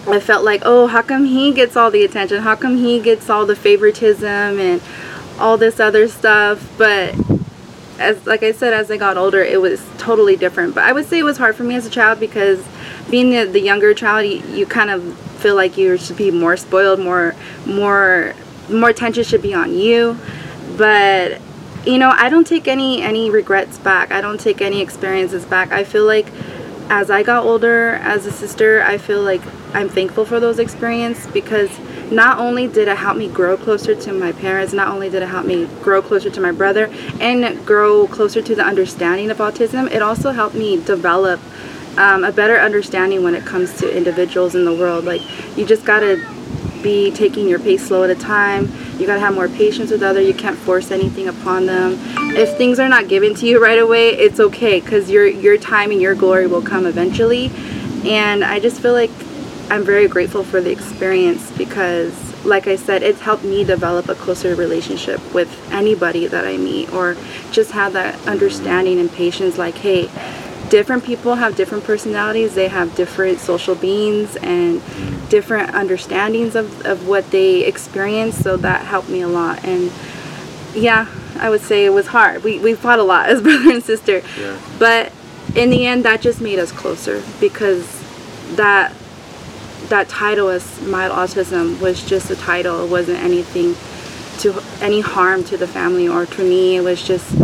I 0.07 0.21
felt 0.21 0.45
like, 0.45 0.63
oh, 0.65 0.87
how 0.87 1.03
come 1.03 1.27
he 1.27 1.53
gets 1.53 1.77
all 1.77 1.91
the 1.91 2.05
attention? 2.05 2.43
How 2.43 2.57
come 2.57 2.79
he 2.79 3.01
gets 3.01 3.29
all 3.29 3.45
the 3.45 3.57
favoritism 3.57 4.25
and 4.59 4.81
all 5.39 5.59
this 5.59 5.81
other 5.81 6.09
stuff? 6.09 6.73
But 6.79 7.15
as 7.99 8.27
like 8.27 8.43
I 8.43 8.53
said, 8.53 8.73
as 8.73 8.91
I 8.91 8.97
got 8.97 9.17
older, 9.17 9.43
it 9.43 9.61
was 9.61 9.85
totally 9.99 10.37
different. 10.37 10.75
But 10.75 10.85
I 10.85 10.93
would 10.93 11.07
say 11.07 11.19
it 11.19 11.25
was 11.25 11.39
hard 11.39 11.57
for 11.57 11.65
me 11.65 11.75
as 11.75 11.87
a 11.87 11.91
child 11.91 12.21
because 12.21 12.65
being 13.11 13.31
the, 13.31 13.45
the 13.45 13.61
younger 13.61 13.95
child, 13.95 14.27
you, 14.27 14.39
you 14.57 14.67
kind 14.67 14.91
of 14.91 15.17
feel 15.39 15.55
like 15.55 15.77
you 15.77 15.97
should 15.97 16.17
be 16.17 16.31
more 16.31 16.57
spoiled, 16.57 17.01
more 17.01 17.35
more 17.67 18.35
more 18.69 18.89
attention 18.91 19.25
should 19.25 19.43
be 19.43 19.55
on 19.55 19.75
you. 19.75 20.19
But 20.77 21.41
you 21.85 21.99
know, 21.99 22.13
I 22.15 22.29
don't 22.29 22.47
take 22.47 22.69
any 22.69 23.03
any 23.03 23.31
regrets 23.31 23.79
back. 23.79 24.13
I 24.13 24.21
don't 24.21 24.41
take 24.41 24.61
any 24.61 24.81
experiences 24.81 25.45
back. 25.45 25.73
I 25.73 25.85
feel 25.85 26.05
like 26.05 26.27
as 26.91 27.11
I 27.11 27.23
got 27.23 27.45
older 27.45 27.95
as 27.95 28.27
a 28.27 28.33
sister, 28.33 28.83
I 28.83 28.99
feel 28.99 29.23
like 29.23 29.43
I'm 29.75 29.89
thankful 29.89 30.25
for 30.25 30.41
those 30.41 30.59
experiences 30.59 31.27
because 31.33 31.71
not 32.11 32.39
only 32.39 32.67
did 32.67 32.89
it 32.89 32.97
help 32.97 33.17
me 33.17 33.29
grow 33.29 33.57
closer 33.57 33.95
to 33.95 34.13
my 34.13 34.33
parents, 34.33 34.73
not 34.73 34.89
only 34.89 35.11
did 35.11 35.23
it 35.23 35.29
help 35.29 35.45
me 35.45 35.67
grow 35.83 36.01
closer 36.01 36.31
to 36.31 36.41
my 36.41 36.53
brother 36.53 36.91
and 37.21 37.67
grow 37.67 38.07
closer 38.07 38.41
to 38.41 38.55
the 38.55 38.63
understanding 38.63 39.31
of 39.31 39.39
autism, 39.39 39.91
it 39.91 40.01
also 40.01 40.33
helped 40.33 40.55
me 40.55 40.83
develop 40.83 41.41
um, 41.99 42.25
a 42.25 42.33
better 42.33 42.57
understanding 42.57 43.23
when 43.23 43.35
it 43.35 43.45
comes 43.45 43.77
to 43.79 43.97
individuals 43.97 44.55
in 44.55 44.65
the 44.65 44.75
world. 44.75 45.05
Like, 45.05 45.21
you 45.59 45.67
just 45.67 45.85
gotta 45.85 46.25
be 46.83 47.11
taking 47.11 47.49
your 47.49 47.59
pace 47.59 47.87
slow 47.87 48.05
at 48.05 48.11
a 48.11 48.15
time, 48.15 48.69
you 48.99 49.07
gotta 49.07 49.21
have 49.21 49.35
more 49.35 49.49
patience 49.49 49.91
with 49.91 50.03
other. 50.03 50.21
You 50.21 50.35
can't 50.35 50.59
force 50.59 50.91
anything 50.91 51.29
upon 51.29 51.67
them. 51.67 51.97
If 52.37 52.57
things 52.57 52.81
are 52.81 52.89
not 52.89 53.09
given 53.09 53.35
to 53.37 53.47
you 53.47 53.63
right 53.63 53.79
away, 53.79 54.11
it's 54.11 54.41
okay 54.41 54.81
because 54.81 55.11
your 55.11 55.27
your 55.27 55.57
time 55.57 55.91
and 55.91 56.01
your 56.01 56.15
glory 56.15 56.47
will 56.47 56.63
come 56.63 56.87
eventually. 56.87 57.53
And 58.05 58.45
I 58.45 58.61
just 58.61 58.81
feel 58.81 58.93
like 58.93 59.11
I'm 59.71 59.85
very 59.85 60.09
grateful 60.09 60.45
for 60.45 60.61
the 60.61 60.71
experience 60.71 61.51
because, 61.53 62.13
like 62.45 62.67
I 62.67 62.77
said, 62.77 63.03
it's 63.03 63.21
helped 63.21 63.45
me 63.45 63.65
develop 63.65 64.09
a 64.09 64.15
closer 64.15 64.55
relationship 64.55 65.21
with 65.35 65.49
anybody 65.71 66.27
that 66.27 66.47
I 66.47 66.57
meet, 66.57 66.93
or 66.93 67.17
just 67.53 67.73
have 67.73 67.93
that 67.93 68.27
understanding 68.27 68.99
and 68.99 69.13
patience. 69.13 69.59
Like, 69.59 69.75
hey, 69.75 70.09
different 70.71 71.05
people 71.05 71.35
have 71.37 71.55
different 71.55 71.85
personalities. 71.85 72.55
They 72.55 72.69
have 72.69 72.95
different 72.95 73.41
social 73.41 73.75
beings 73.75 74.37
and 74.37 74.83
different 75.29 75.75
understandings 75.75 76.55
of, 76.55 76.85
of 76.87 77.07
what 77.07 77.31
they 77.31 77.65
experienced 77.65 78.43
So 78.43 78.57
that 78.59 78.87
helped 78.87 79.09
me 79.09 79.21
a 79.21 79.29
lot. 79.29 79.65
And 79.65 79.93
yeah, 80.75 81.07
I 81.39 81.51
would 81.51 81.61
say 81.61 81.85
it 81.85 81.91
was 81.91 82.09
hard. 82.09 82.43
We, 82.45 82.59
we 82.59 82.75
fought 82.75 82.99
a 82.99 83.03
lot 83.03 83.29
as 83.31 83.43
brother 83.43 83.71
and 83.71 83.83
sister. 83.83 84.23
Yeah. 84.39 84.61
But 84.79 85.13
in 85.55 85.71
the 85.71 85.87
end, 85.87 86.05
that 86.05 86.21
just 86.21 86.41
made 86.41 86.59
us 86.59 86.73
closer 86.73 87.23
because 87.41 87.87
that 88.57 88.95
that 89.89 90.09
title 90.09 90.49
as 90.51 90.83
mild 90.83 91.13
autism 91.13 91.81
was 91.81 92.05
just 92.05 92.31
a 92.31 92.37
title. 92.37 92.85
It 92.85 92.91
wasn't 92.91 93.21
anything 93.21 93.75
to 94.41 94.63
any 94.81 95.01
harm 95.01 95.45
to 95.45 95.57
the 95.57 95.67
family 95.67 96.07
or 96.07 96.27
to 96.27 96.43
me. 96.43 96.77
It 96.77 96.83
was 96.83 97.03
just 97.03 97.35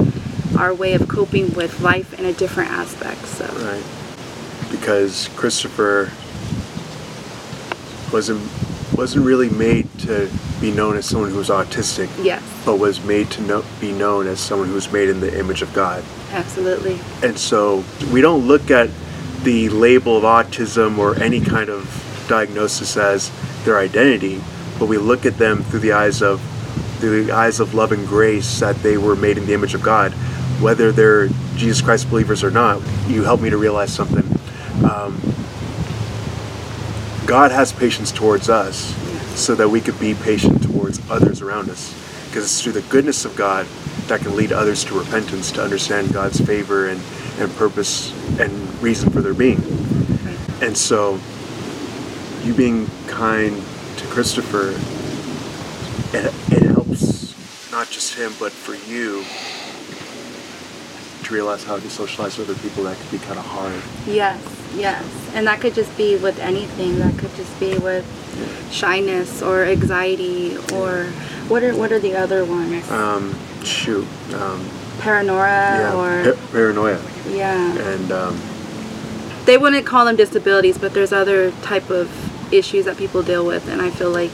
our 0.58 0.74
way 0.74 0.94
of 0.94 1.08
coping 1.08 1.54
with 1.54 1.80
life 1.80 2.18
in 2.18 2.26
a 2.26 2.32
different 2.32 2.70
aspect. 2.70 3.24
So 3.26 3.46
Right. 3.46 4.70
Because 4.70 5.28
Christopher 5.36 6.10
wasn't 8.12 8.40
wasn't 8.96 9.24
really 9.26 9.50
made 9.50 9.88
to 9.98 10.30
be 10.60 10.70
known 10.70 10.96
as 10.96 11.04
someone 11.04 11.30
who 11.30 11.38
was 11.38 11.48
autistic, 11.48 12.08
yes, 12.24 12.42
but 12.64 12.76
was 12.78 13.02
made 13.04 13.28
to 13.30 13.42
know, 13.42 13.64
be 13.80 13.90
known 13.92 14.26
as 14.26 14.38
someone 14.38 14.68
who 14.68 14.74
was 14.74 14.90
made 14.92 15.08
in 15.08 15.18
the 15.20 15.38
image 15.38 15.62
of 15.62 15.72
God. 15.74 16.04
absolutely. 16.30 17.00
And 17.22 17.36
so 17.38 17.82
we 18.12 18.20
don't 18.20 18.46
look 18.46 18.70
at 18.70 18.90
the 19.42 19.68
label 19.70 20.16
of 20.16 20.22
autism 20.22 20.96
or 20.98 21.20
any 21.20 21.40
kind 21.40 21.68
of 21.70 22.24
diagnosis 22.28 22.96
as 22.96 23.32
their 23.64 23.78
identity, 23.78 24.40
but 24.78 24.86
we 24.86 24.96
look 24.96 25.26
at 25.26 25.38
them 25.38 25.62
through 25.64 25.80
the 25.80 25.92
eyes 25.92 26.22
of 26.22 26.40
through 26.98 27.24
the 27.24 27.32
eyes 27.32 27.60
of 27.60 27.74
love 27.74 27.90
and 27.92 28.06
grace 28.06 28.60
that 28.60 28.76
they 28.76 28.96
were 28.96 29.16
made 29.16 29.36
in 29.36 29.44
the 29.46 29.52
image 29.54 29.74
of 29.74 29.82
God, 29.82 30.12
whether 30.62 30.92
they're 30.92 31.28
Jesus 31.56 31.82
Christ 31.82 32.08
believers 32.08 32.44
or 32.44 32.50
not. 32.50 32.80
You 33.08 33.24
helped 33.24 33.42
me 33.42 33.50
to 33.50 33.56
realize 33.58 33.92
something. 33.92 34.24
Um, 34.88 35.20
God 37.26 37.50
has 37.52 37.72
patience 37.72 38.12
towards 38.12 38.48
us 38.50 38.94
so 39.38 39.54
that 39.54 39.68
we 39.68 39.80
could 39.80 39.98
be 39.98 40.14
patient 40.14 40.62
towards 40.62 41.00
others 41.10 41.40
around 41.40 41.70
us. 41.70 41.92
Because 42.26 42.44
it's 42.44 42.62
through 42.62 42.72
the 42.72 42.82
goodness 42.82 43.24
of 43.24 43.34
God 43.34 43.66
that 44.08 44.20
can 44.20 44.36
lead 44.36 44.52
others 44.52 44.84
to 44.84 44.98
repentance, 44.98 45.50
to 45.52 45.62
understand 45.62 46.12
God's 46.12 46.40
favor 46.40 46.88
and, 46.88 47.00
and 47.38 47.50
purpose 47.56 48.12
and 48.38 48.52
reason 48.82 49.10
for 49.10 49.22
their 49.22 49.34
being. 49.34 49.62
And 50.60 50.76
so, 50.76 51.18
you 52.42 52.54
being 52.54 52.88
kind 53.06 53.62
to 53.96 54.06
Christopher, 54.06 54.70
it, 56.16 56.34
it 56.52 56.62
helps 56.62 57.34
not 57.70 57.88
just 57.88 58.14
him, 58.14 58.32
but 58.38 58.52
for 58.52 58.74
you 58.90 59.24
to 61.24 61.32
realize 61.32 61.64
how 61.64 61.78
to 61.78 61.90
socialize 61.90 62.36
with 62.36 62.50
other 62.50 62.58
people 62.60 62.84
that 62.84 62.98
could 62.98 63.10
be 63.10 63.18
kind 63.18 63.38
of 63.38 63.46
hard. 63.46 63.82
Yes, 64.06 64.63
yes. 64.76 65.04
And 65.34 65.46
that 65.46 65.60
could 65.60 65.74
just 65.74 65.96
be 65.96 66.16
with 66.16 66.38
anything. 66.38 66.98
That 66.98 67.18
could 67.18 67.34
just 67.34 67.58
be 67.58 67.76
with 67.78 68.04
shyness 68.70 69.42
or 69.42 69.64
anxiety 69.64 70.56
or 70.72 71.04
what 71.48 71.62
are 71.62 71.74
what 71.76 71.92
are 71.92 71.98
the 71.98 72.14
other 72.16 72.44
ones? 72.44 72.90
Um, 72.90 73.34
shoot. 73.64 74.06
Um, 74.34 74.68
Paranoia 75.00 75.36
yeah, 75.38 75.94
or 75.94 76.34
pa- 76.34 76.40
paranoia. 76.52 77.00
yeah. 77.28 77.76
And 77.76 78.12
um, 78.12 78.40
They 79.44 79.58
wouldn't 79.58 79.84
call 79.86 80.04
them 80.06 80.16
disabilities, 80.16 80.78
but 80.78 80.94
there's 80.94 81.12
other 81.12 81.50
type 81.62 81.90
of 81.90 82.08
issues 82.52 82.84
that 82.86 82.96
people 82.96 83.22
deal 83.22 83.44
with 83.44 83.68
and 83.68 83.82
I 83.82 83.90
feel 83.90 84.10
like 84.10 84.30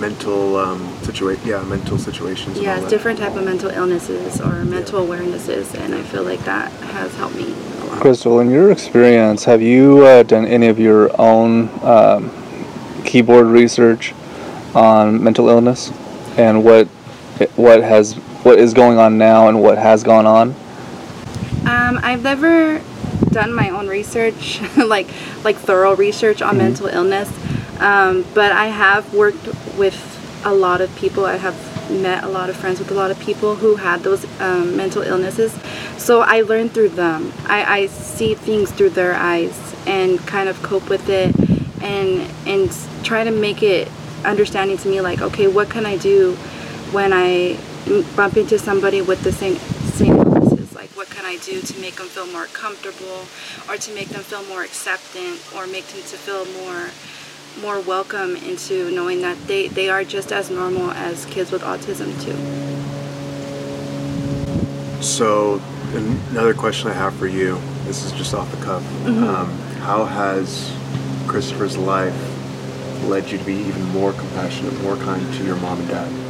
mental 0.00 0.56
um, 0.56 0.80
situa- 1.02 1.38
yeah, 1.46 1.62
mental 1.62 1.96
situations. 1.98 2.58
yes, 2.58 2.88
different 2.90 3.18
type 3.20 3.36
of 3.36 3.44
mental 3.44 3.70
illnesses 3.70 4.40
or 4.40 4.64
mental 4.64 5.06
awarenesses 5.06 5.74
and 5.78 5.94
I 5.94 6.02
feel 6.02 6.24
like 6.24 6.40
that 6.44 6.70
has 6.72 7.14
helped 7.14 7.36
me. 7.36 7.54
Crystal, 7.96 8.40
in 8.40 8.50
your 8.50 8.70
experience, 8.70 9.44
have 9.44 9.62
you 9.62 10.04
uh, 10.04 10.22
done 10.22 10.44
any 10.44 10.68
of 10.68 10.78
your 10.78 11.10
own 11.20 11.68
um, 11.82 12.30
keyboard 13.04 13.46
research 13.46 14.14
on 14.74 15.22
mental 15.22 15.48
illness 15.48 15.90
and 16.36 16.64
what 16.64 16.86
what 17.56 17.82
has 17.82 18.14
what 18.44 18.58
is 18.58 18.74
going 18.74 18.98
on 18.98 19.18
now 19.18 19.48
and 19.48 19.62
what 19.62 19.78
has 19.78 20.02
gone 20.02 20.26
on? 20.26 20.50
Um, 21.66 21.98
I've 22.02 22.22
never 22.22 22.80
done 23.30 23.52
my 23.52 23.70
own 23.70 23.88
research, 23.88 24.60
like 24.76 25.08
like 25.42 25.56
thorough 25.56 25.96
research 25.96 26.42
on 26.42 26.58
mental 26.58 26.86
illness, 26.86 27.30
um, 27.80 28.24
but 28.34 28.52
I 28.52 28.66
have 28.66 29.12
worked 29.14 29.46
with 29.76 29.96
a 30.44 30.54
lot 30.54 30.80
of 30.80 30.94
people. 30.96 31.24
I 31.24 31.36
have 31.36 31.54
met 31.90 32.24
a 32.24 32.28
lot 32.28 32.50
of 32.50 32.56
friends 32.56 32.78
with 32.78 32.90
a 32.90 32.94
lot 32.94 33.10
of 33.10 33.18
people 33.20 33.56
who 33.56 33.76
had 33.76 34.02
those 34.02 34.24
um, 34.40 34.76
mental 34.76 35.02
illnesses. 35.02 35.52
So 35.96 36.20
I 36.20 36.42
learned 36.42 36.72
through 36.72 36.90
them. 36.90 37.32
I, 37.46 37.80
I 37.82 37.86
see 37.86 38.34
things 38.34 38.70
through 38.70 38.90
their 38.90 39.14
eyes 39.14 39.56
and 39.86 40.18
kind 40.26 40.48
of 40.48 40.60
cope 40.62 40.88
with 40.88 41.08
it, 41.08 41.34
and 41.82 42.30
and 42.46 42.70
try 43.04 43.24
to 43.24 43.30
make 43.30 43.62
it 43.62 43.88
understanding 44.24 44.76
to 44.78 44.88
me. 44.88 45.00
Like, 45.00 45.20
okay, 45.20 45.46
what 45.46 45.70
can 45.70 45.86
I 45.86 45.96
do 45.96 46.34
when 46.92 47.12
I 47.12 47.58
bump 48.16 48.36
into 48.36 48.58
somebody 48.58 49.00
with 49.02 49.22
the 49.22 49.32
same 49.32 49.56
same 49.94 50.16
illnesses? 50.16 50.74
Like, 50.74 50.90
what 50.90 51.08
can 51.08 51.24
I 51.24 51.36
do 51.38 51.60
to 51.60 51.80
make 51.80 51.96
them 51.96 52.08
feel 52.08 52.26
more 52.26 52.46
comfortable, 52.46 53.26
or 53.68 53.76
to 53.76 53.94
make 53.94 54.08
them 54.08 54.22
feel 54.22 54.44
more 54.44 54.62
acceptant, 54.62 55.40
or 55.54 55.66
make 55.66 55.86
them 55.86 56.02
to 56.02 56.16
feel 56.16 56.44
more 56.64 56.90
more 57.60 57.80
welcome 57.80 58.36
into 58.36 58.90
knowing 58.90 59.22
that 59.22 59.36
they, 59.46 59.68
they 59.68 59.88
are 59.88 60.04
just 60.04 60.32
as 60.32 60.50
normal 60.50 60.90
as 60.90 61.24
kids 61.26 61.50
with 61.50 61.62
autism 61.62 62.12
too. 62.22 62.36
So, 65.02 65.60
another 65.94 66.54
question 66.54 66.90
I 66.90 66.94
have 66.94 67.14
for 67.16 67.26
you. 67.26 67.60
This 67.84 68.04
is 68.04 68.12
just 68.12 68.34
off 68.34 68.50
the 68.50 68.64
cuff. 68.64 68.82
Mm-hmm. 68.82 69.24
Um, 69.24 69.50
how 69.80 70.04
has 70.04 70.72
Christopher's 71.26 71.76
life 71.76 72.14
led 73.04 73.30
you 73.30 73.38
to 73.38 73.44
be 73.44 73.54
even 73.54 73.82
more 73.90 74.12
compassionate, 74.12 74.78
more 74.82 74.96
kind 74.96 75.22
to 75.34 75.44
your 75.44 75.56
mom 75.56 75.78
and 75.80 75.88
dad? 75.88 76.26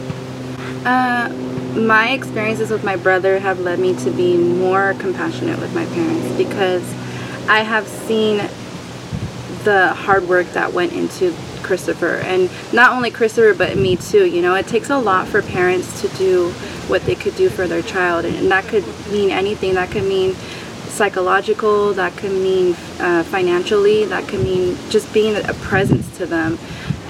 Uh, 0.86 1.32
my 1.78 2.10
experiences 2.10 2.70
with 2.70 2.84
my 2.84 2.96
brother 2.96 3.38
have 3.38 3.60
led 3.60 3.78
me 3.78 3.94
to 3.96 4.10
be 4.10 4.36
more 4.36 4.94
compassionate 4.98 5.58
with 5.58 5.74
my 5.74 5.84
parents 5.86 6.36
because 6.36 6.82
I 7.48 7.60
have 7.60 7.86
seen 7.86 8.48
the 9.66 9.88
hard 9.88 10.26
work 10.28 10.46
that 10.52 10.72
went 10.72 10.92
into 10.92 11.34
Christopher. 11.62 12.16
And 12.24 12.48
not 12.72 12.92
only 12.92 13.10
Christopher 13.10 13.52
but 13.52 13.76
me 13.76 13.96
too 13.96 14.24
you 14.24 14.40
know? 14.40 14.54
It 14.54 14.66
takes 14.66 14.88
a 14.88 14.98
lot 14.98 15.26
for 15.28 15.42
parents 15.42 16.00
to 16.00 16.08
do 16.16 16.50
what 16.88 17.02
they 17.02 17.14
could 17.14 17.36
do 17.36 17.48
for 17.50 17.66
their 17.66 17.82
child. 17.82 18.24
And 18.24 18.50
that 18.50 18.64
could 18.64 18.84
mean 19.10 19.30
anything. 19.30 19.74
That 19.74 19.90
could 19.90 20.04
mean 20.04 20.34
psychological 20.96 21.92
that 21.92 22.16
could 22.16 22.32
mean 22.32 22.72
uh, 23.00 23.22
financially 23.24 24.06
that 24.06 24.26
could 24.26 24.40
mean 24.40 24.74
just 24.88 25.12
being 25.12 25.36
a 25.36 25.54
presence 25.54 26.16
to 26.16 26.24
them. 26.24 26.58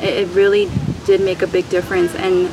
It, 0.03 0.15
it 0.23 0.29
really 0.35 0.69
did 1.05 1.21
make 1.21 1.43
a 1.43 1.47
big 1.47 1.69
difference. 1.69 2.13
And 2.17 2.51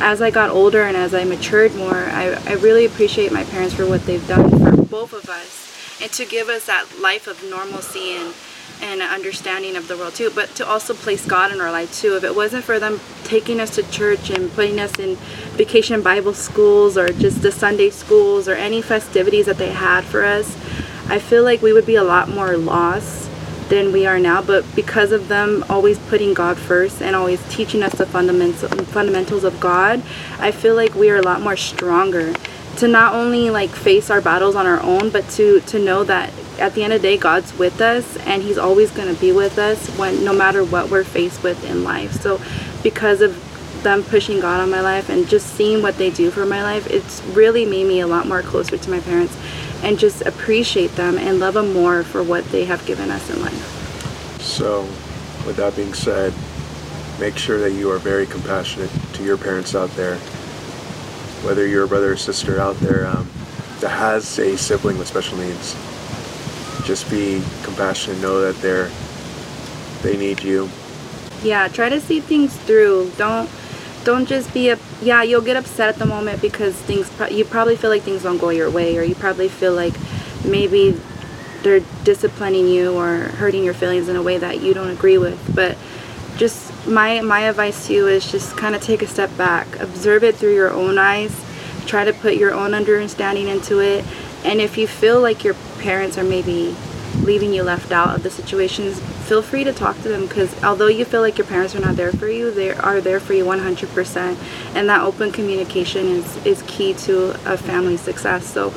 as 0.00 0.20
I 0.20 0.30
got 0.32 0.50
older 0.50 0.82
and 0.82 0.96
as 0.96 1.14
I 1.14 1.22
matured 1.22 1.74
more, 1.76 1.94
I, 1.94 2.36
I 2.46 2.54
really 2.54 2.84
appreciate 2.84 3.30
my 3.30 3.44
parents 3.44 3.74
for 3.74 3.86
what 3.86 4.04
they've 4.06 4.26
done 4.26 4.50
for 4.50 4.82
both 4.82 5.12
of 5.12 5.28
us 5.28 5.62
and 6.02 6.10
to 6.12 6.26
give 6.26 6.48
us 6.48 6.66
that 6.66 6.86
life 7.00 7.28
of 7.28 7.42
normalcy 7.48 8.16
and, 8.16 8.34
and 8.82 9.00
an 9.00 9.08
understanding 9.08 9.76
of 9.76 9.88
the 9.88 9.96
world 9.96 10.14
too, 10.14 10.30
but 10.34 10.54
to 10.56 10.66
also 10.66 10.92
place 10.92 11.24
God 11.24 11.52
in 11.52 11.60
our 11.60 11.70
life 11.70 11.94
too. 11.94 12.16
If 12.16 12.24
it 12.24 12.34
wasn't 12.34 12.64
for 12.64 12.78
them 12.78 13.00
taking 13.24 13.60
us 13.60 13.76
to 13.76 13.82
church 13.90 14.28
and 14.28 14.52
putting 14.52 14.78
us 14.80 14.98
in 14.98 15.16
vacation 15.56 16.02
Bible 16.02 16.34
schools 16.34 16.98
or 16.98 17.08
just 17.12 17.40
the 17.40 17.52
Sunday 17.52 17.90
schools 17.90 18.48
or 18.48 18.54
any 18.54 18.82
festivities 18.82 19.46
that 19.46 19.56
they 19.56 19.70
had 19.70 20.04
for 20.04 20.24
us, 20.24 20.56
I 21.08 21.20
feel 21.20 21.44
like 21.44 21.62
we 21.62 21.72
would 21.72 21.86
be 21.86 21.94
a 21.94 22.04
lot 22.04 22.28
more 22.28 22.56
lost 22.56 23.30
than 23.68 23.90
we 23.90 24.04
are 24.04 24.18
now 24.18 24.42
but 24.42 24.62
because 24.76 25.12
of 25.12 25.28
them 25.28 25.64
always 25.70 25.98
putting 25.98 26.34
god 26.34 26.58
first 26.58 27.00
and 27.00 27.16
always 27.16 27.40
teaching 27.48 27.82
us 27.82 27.94
the 27.94 28.04
fundamentals 28.04 28.70
fundamentals 28.90 29.44
of 29.44 29.58
god 29.60 30.02
i 30.38 30.50
feel 30.50 30.74
like 30.74 30.94
we 30.94 31.08
are 31.08 31.16
a 31.16 31.22
lot 31.22 31.40
more 31.40 31.56
stronger 31.56 32.34
to 32.76 32.86
not 32.86 33.14
only 33.14 33.48
like 33.48 33.70
face 33.70 34.10
our 34.10 34.20
battles 34.20 34.54
on 34.54 34.66
our 34.66 34.80
own 34.82 35.08
but 35.08 35.26
to 35.30 35.60
to 35.60 35.78
know 35.78 36.04
that 36.04 36.30
at 36.58 36.74
the 36.74 36.82
end 36.84 36.92
of 36.92 37.02
the 37.02 37.08
day 37.08 37.16
god's 37.16 37.56
with 37.58 37.80
us 37.80 38.16
and 38.18 38.42
he's 38.42 38.58
always 38.58 38.90
going 38.90 39.12
to 39.12 39.20
be 39.20 39.32
with 39.32 39.58
us 39.58 39.88
when 39.98 40.24
no 40.24 40.32
matter 40.32 40.64
what 40.64 40.90
we're 40.90 41.04
faced 41.04 41.42
with 41.42 41.62
in 41.64 41.84
life 41.84 42.12
so 42.12 42.40
because 42.82 43.20
of 43.20 43.48
them 43.82 44.02
pushing 44.04 44.38
god 44.38 44.60
on 44.60 44.70
my 44.70 44.80
life 44.80 45.08
and 45.08 45.28
just 45.28 45.46
seeing 45.54 45.82
what 45.82 45.96
they 45.96 46.10
do 46.10 46.30
for 46.30 46.46
my 46.46 46.62
life 46.62 46.86
it's 46.88 47.22
really 47.28 47.64
made 47.64 47.86
me 47.86 48.00
a 48.00 48.06
lot 48.06 48.26
more 48.26 48.42
closer 48.42 48.76
to 48.76 48.90
my 48.90 49.00
parents 49.00 49.36
and 49.82 49.98
just 49.98 50.22
appreciate 50.22 50.94
them 50.94 51.18
and 51.18 51.40
love 51.40 51.54
them 51.54 51.72
more 51.72 52.04
for 52.04 52.22
what 52.22 52.44
they 52.46 52.64
have 52.64 52.84
given 52.86 53.10
us 53.10 53.28
in 53.30 53.42
life. 53.42 54.40
So, 54.40 54.82
with 55.44 55.56
that 55.56 55.74
being 55.76 55.92
said, 55.92 56.32
make 57.18 57.36
sure 57.36 57.58
that 57.60 57.72
you 57.72 57.90
are 57.90 57.98
very 57.98 58.26
compassionate 58.26 58.90
to 59.14 59.24
your 59.24 59.36
parents 59.36 59.74
out 59.74 59.90
there, 59.90 60.16
whether 61.44 61.66
you're 61.66 61.84
a 61.84 61.88
brother 61.88 62.12
or 62.12 62.16
sister 62.16 62.60
out 62.60 62.76
there 62.76 63.06
um, 63.06 63.28
that 63.80 63.90
has 63.90 64.38
a 64.38 64.56
sibling 64.56 64.98
with 64.98 65.08
special 65.08 65.36
needs. 65.38 65.76
Just 66.84 67.10
be 67.10 67.42
compassionate. 67.62 68.20
Know 68.20 68.40
that 68.40 68.56
they're 68.60 68.90
they 70.02 70.16
need 70.16 70.42
you. 70.42 70.68
Yeah, 71.42 71.68
try 71.68 71.88
to 71.88 72.00
see 72.00 72.20
things 72.20 72.56
through. 72.56 73.12
Don't 73.16 73.48
don't 74.04 74.26
just 74.26 74.52
be 74.52 74.70
a 74.70 74.78
yeah. 75.00 75.22
You'll 75.22 75.42
get 75.42 75.56
upset 75.56 75.88
at 75.88 75.96
the 75.96 76.06
moment 76.06 76.42
because 76.42 76.74
things 76.74 77.08
pro- 77.10 77.28
you 77.28 77.44
probably 77.44 77.76
feel 77.76 77.90
like 77.90 78.02
things 78.02 78.24
don't 78.24 78.38
go 78.38 78.50
your 78.50 78.70
way, 78.70 78.98
or 78.98 79.02
you 79.02 79.14
probably 79.14 79.48
feel 79.48 79.74
like 79.74 79.94
maybe 80.44 81.00
they're 81.62 81.80
disciplining 82.02 82.66
you 82.66 82.92
or 82.96 83.18
hurting 83.38 83.62
your 83.62 83.74
feelings 83.74 84.08
in 84.08 84.16
a 84.16 84.22
way 84.22 84.38
that 84.38 84.60
you 84.60 84.74
don't 84.74 84.90
agree 84.90 85.18
with. 85.18 85.54
But 85.54 85.76
just 86.36 86.72
my 86.86 87.20
my 87.20 87.40
advice 87.42 87.86
to 87.86 87.92
you 87.92 88.08
is 88.08 88.30
just 88.30 88.56
kind 88.56 88.74
of 88.74 88.82
take 88.82 89.02
a 89.02 89.06
step 89.06 89.34
back, 89.36 89.78
observe 89.78 90.24
it 90.24 90.36
through 90.36 90.54
your 90.54 90.70
own 90.70 90.98
eyes, 90.98 91.32
try 91.86 92.04
to 92.04 92.12
put 92.12 92.34
your 92.34 92.52
own 92.52 92.74
understanding 92.74 93.48
into 93.48 93.80
it, 93.80 94.04
and 94.44 94.60
if 94.60 94.76
you 94.76 94.86
feel 94.86 95.20
like 95.20 95.44
your 95.44 95.54
parents 95.78 96.18
are 96.18 96.24
maybe 96.24 96.74
leaving 97.20 97.52
you 97.52 97.62
left 97.62 97.92
out 97.92 98.14
of 98.14 98.22
the 98.22 98.30
situations, 98.30 99.00
feel 99.28 99.42
free 99.42 99.64
to 99.64 99.72
talk 99.72 99.96
to 100.02 100.08
them 100.08 100.26
because 100.26 100.62
although 100.64 100.88
you 100.88 101.04
feel 101.04 101.20
like 101.20 101.38
your 101.38 101.46
parents 101.46 101.74
are 101.74 101.80
not 101.80 101.96
there 101.96 102.12
for 102.12 102.28
you, 102.28 102.50
they 102.50 102.72
are 102.72 103.00
there 103.00 103.20
for 103.20 103.34
you 103.34 103.44
100%. 103.44 104.36
And 104.74 104.88
that 104.88 105.02
open 105.02 105.30
communication 105.30 106.06
is, 106.06 106.46
is 106.46 106.62
key 106.66 106.94
to 106.94 107.30
a 107.50 107.56
family's 107.56 108.00
success. 108.00 108.46
So 108.46 108.74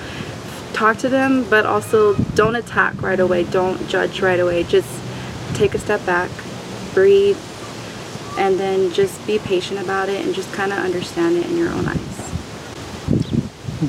talk 0.74 0.98
to 0.98 1.10
them, 1.10 1.50
but 1.50 1.66
also 1.66 2.16
don't 2.36 2.56
attack 2.56 3.02
right 3.02 3.20
away, 3.20 3.44
don't 3.46 3.88
judge 3.88 4.22
right 4.22 4.40
away. 4.40 4.64
Just 4.64 5.02
take 5.56 5.74
a 5.74 5.80
step 5.80 6.06
back, 6.06 6.30
breathe, 6.94 7.38
and 8.38 8.60
then 8.60 8.92
just 8.92 9.26
be 9.26 9.40
patient 9.40 9.80
about 9.80 10.10
it 10.10 10.26
and 10.26 10.36
just 10.36 10.52
kind 10.54 10.74
of 10.74 10.80
understand 10.80 11.38
it 11.38 11.46
in 11.50 11.58
your 11.58 11.70
own 11.70 11.88
eyes. 11.88 12.25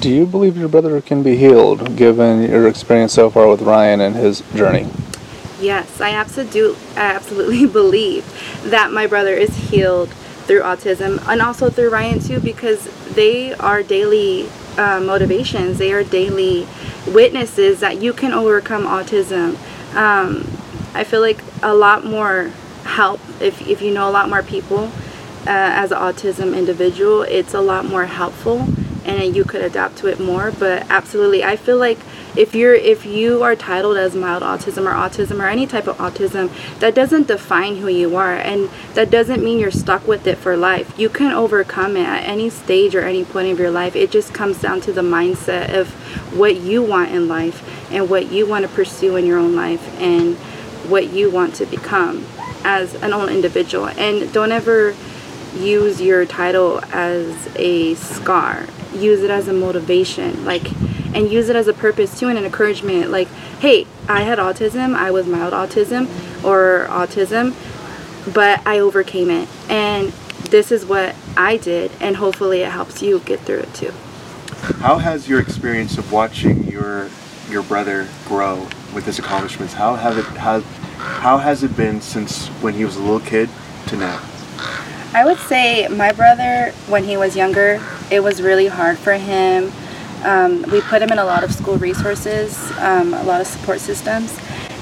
Do 0.01 0.11
you 0.11 0.27
believe 0.27 0.59
your 0.59 0.69
brother 0.69 1.01
can 1.01 1.23
be 1.23 1.37
healed 1.37 1.97
given 1.97 2.43
your 2.43 2.69
experience 2.69 3.13
so 3.13 3.31
far 3.31 3.49
with 3.49 3.63
Ryan 3.63 4.01
and 4.01 4.17
his 4.17 4.41
journey? 4.55 4.91
Yes, 5.61 6.01
I 6.01 6.11
absolutely, 6.11 6.77
I 6.97 7.15
absolutely 7.15 7.67
believe 7.81 8.25
that 8.65 8.91
my 8.91 9.07
brother 9.07 9.33
is 9.33 9.55
healed 9.71 10.11
through 10.11 10.63
autism 10.63 11.25
and 11.29 11.41
also 11.41 11.71
through 11.71 11.91
Ryan 11.91 12.19
too 12.19 12.41
because 12.41 12.85
they 13.15 13.55
are 13.55 13.83
daily 13.83 14.49
uh, 14.77 15.01
motivations. 15.01 15.79
They 15.79 15.93
are 15.93 16.05
daily 16.05 16.67
witnesses 17.07 17.81
that 17.81 18.03
you 18.03 18.13
can 18.13 18.33
overcome 18.33 18.85
autism. 18.85 19.57
Um, 19.95 20.47
I 20.95 21.05
feel 21.05 21.21
like 21.21 21.41
a 21.63 21.75
lot 21.75 22.05
more 22.05 22.51
help 22.83 23.21
if, 23.41 23.67
if 23.67 23.81
you 23.81 23.95
know 23.95 24.11
a 24.11 24.13
lot 24.13 24.29
more 24.29 24.43
people 24.43 24.91
uh, 25.47 25.73
as 25.81 25.93
an 25.93 25.99
autism 25.99 26.57
individual, 26.57 27.23
it's 27.23 27.55
a 27.55 27.61
lot 27.61 27.85
more 27.85 28.07
helpful 28.07 28.67
and 29.07 29.35
you 29.35 29.45
could 29.45 29.63
adapt 29.63 29.97
to 29.97 30.07
it 30.07 30.21
more 30.21 30.51
but 30.51 30.83
absolutely 30.91 31.43
i 31.43 31.57
feel 31.57 31.79
like 31.79 31.99
if 32.37 32.55
you're 32.55 32.75
if 32.75 33.07
you 33.07 33.43
are 33.43 33.57
titled 33.57 33.97
as 33.97 34.15
mild 34.15 34.43
autism 34.43 34.87
or 34.87 34.93
autism 34.93 35.41
or 35.41 35.47
any 35.47 35.67
type 35.67 35.87
of 35.87 35.97
autism 35.97 36.51
that 36.81 36.95
doesn't 36.95 37.27
define 37.27 37.77
who 37.77 37.89
you 37.89 38.15
are 38.17 38.35
and 38.35 38.69
that 38.95 39.11
doesn't 39.11 39.43
mean 39.43 39.59
you're 39.59 39.71
stuck 39.71 40.07
with 40.07 40.27
it 40.27 40.37
for 40.37 40.57
life. 40.57 40.99
You 40.99 41.09
can 41.09 41.33
overcome 41.33 41.97
it 41.97 42.07
at 42.07 42.25
any 42.25 42.51
stage 42.51 42.95
or 42.95 43.03
any 43.03 43.25
point 43.25 43.51
of 43.51 43.59
your 43.59 43.71
life. 43.71 43.97
It 43.97 44.11
just 44.11 44.35
comes 44.35 44.61
down 44.61 44.81
to 44.83 44.93
the 44.93 45.03
mindset 45.03 45.75
of 45.75 45.91
what 46.37 46.57
you 46.57 46.83
want 46.83 47.11
in 47.11 47.29
life 47.29 47.63
and 47.91 48.11
what 48.11 48.31
you 48.31 48.47
want 48.47 48.65
to 48.65 48.69
pursue 48.69 49.17
in 49.17 49.25
your 49.25 49.39
own 49.39 49.55
life 49.55 49.87
and 50.01 50.37
what 50.89 51.11
you 51.13 51.31
want 51.31 51.55
to 51.57 51.67
become 51.67 52.27
as 52.65 52.95
an 52.97 53.13
own 53.13 53.29
individual. 53.29 53.87
And 53.87 54.33
don't 54.33 54.53
ever 54.53 54.95
use 55.55 56.01
your 56.01 56.27
title 56.27 56.81
as 56.93 57.49
a 57.57 57.95
scar 57.95 58.67
use 58.97 59.23
it 59.23 59.31
as 59.31 59.49
a 59.49 59.53
motivation 59.53 60.45
like 60.45 60.71
and 61.15 61.31
use 61.31 61.49
it 61.49 61.57
as 61.57 61.69
a 61.69 61.73
purpose 61.73 62.19
too 62.19 62.29
and 62.29 62.39
an 62.39 62.45
encouragement 62.45 63.11
like 63.11 63.29
hey 63.61 63.87
i 64.09 64.23
had 64.23 64.39
autism 64.39 64.95
i 64.95 65.11
was 65.11 65.27
mild 65.27 65.53
autism 65.53 66.07
or 66.45 66.87
autism 66.89 67.55
but 68.35 68.65
i 68.67 68.79
overcame 68.79 69.31
it 69.31 69.49
and 69.69 70.09
this 70.51 70.71
is 70.71 70.85
what 70.85 71.15
i 71.37 71.57
did 71.57 71.91
and 72.01 72.17
hopefully 72.17 72.63
it 72.63 72.71
helps 72.71 73.03
you 73.03 73.19
get 73.21 73.41
through 73.41 73.59
it 73.59 73.73
too 73.75 73.93
How 74.81 74.99
has 74.99 75.29
your 75.29 75.41
experience 75.41 75.99
of 75.99 76.11
watching 76.13 76.65
your 76.65 77.09
your 77.49 77.63
brother 77.63 78.09
grow 78.27 78.67
with 78.95 79.05
his 79.05 79.19
accomplishments? 79.19 79.73
How 79.75 79.95
have 79.95 80.19
it 80.19 80.25
how, 80.25 80.61
how 80.97 81.39
has 81.39 81.63
it 81.63 81.77
been 81.77 82.01
since 82.01 82.49
when 82.63 82.75
he 82.75 82.85
was 82.85 82.97
a 82.97 83.01
little 83.01 83.21
kid 83.21 83.49
to 83.89 83.97
now? 83.97 84.21
I 85.15 85.25
would 85.25 85.39
say 85.39 85.87
my 85.89 86.13
brother, 86.13 86.73
when 86.89 87.05
he 87.05 87.17
was 87.17 87.37
younger, 87.37 87.79
it 88.11 88.21
was 88.21 88.43
really 88.43 88.67
hard 88.67 88.99
for 88.99 89.15
him. 89.15 89.73
Um, 90.25 90.63
we 90.71 90.81
put 90.81 91.03
him 91.03 91.11
in 91.11 91.19
a 91.19 91.25
lot 91.25 91.45
of 91.45 91.53
school 91.53 91.77
resources, 91.77 92.59
um, 92.79 93.15
a 93.15 93.23
lot 93.25 93.41
of 93.41 93.47
support 93.47 93.81
systems, 93.81 94.39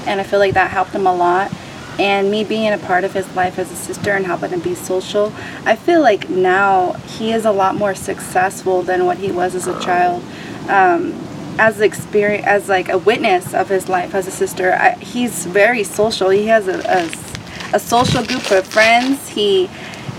and 0.07 0.19
I 0.19 0.23
feel 0.23 0.39
like 0.39 0.53
that 0.53 0.71
helped 0.71 0.91
him 0.91 1.05
a 1.05 1.13
lot. 1.13 1.51
And 1.97 2.29
me 2.29 2.43
being 2.43 2.73
a 2.73 2.77
part 2.77 3.05
of 3.05 3.13
his 3.13 3.33
life 3.35 3.57
as 3.57 3.71
a 3.71 3.75
sister 3.75 4.11
and 4.11 4.25
helping 4.25 4.49
him 4.49 4.59
be 4.59 4.75
social, 4.75 5.31
I 5.65 5.77
feel 5.77 6.01
like 6.01 6.29
now 6.29 6.93
he 7.07 7.31
is 7.31 7.45
a 7.45 7.51
lot 7.51 7.75
more 7.75 7.95
successful 7.95 8.81
than 8.81 9.05
what 9.05 9.17
he 9.17 9.31
was 9.31 9.55
as 9.55 9.67
a 9.67 9.79
child. 9.79 10.21
Um, 10.67 11.13
as 11.57 11.79
experience, 11.79 12.45
as 12.45 12.67
like 12.67 12.89
a 12.89 12.97
witness 12.97 13.53
of 13.53 13.69
his 13.69 13.87
life 13.87 14.13
as 14.13 14.27
a 14.27 14.31
sister, 14.31 14.73
I, 14.73 14.95
he's 14.95 15.45
very 15.45 15.83
social. 15.83 16.29
He 16.29 16.47
has 16.47 16.67
a, 16.67 16.79
a, 16.79 17.75
a 17.75 17.79
social 17.79 18.25
group 18.25 18.51
of 18.51 18.67
friends. 18.67 19.29
He 19.29 19.69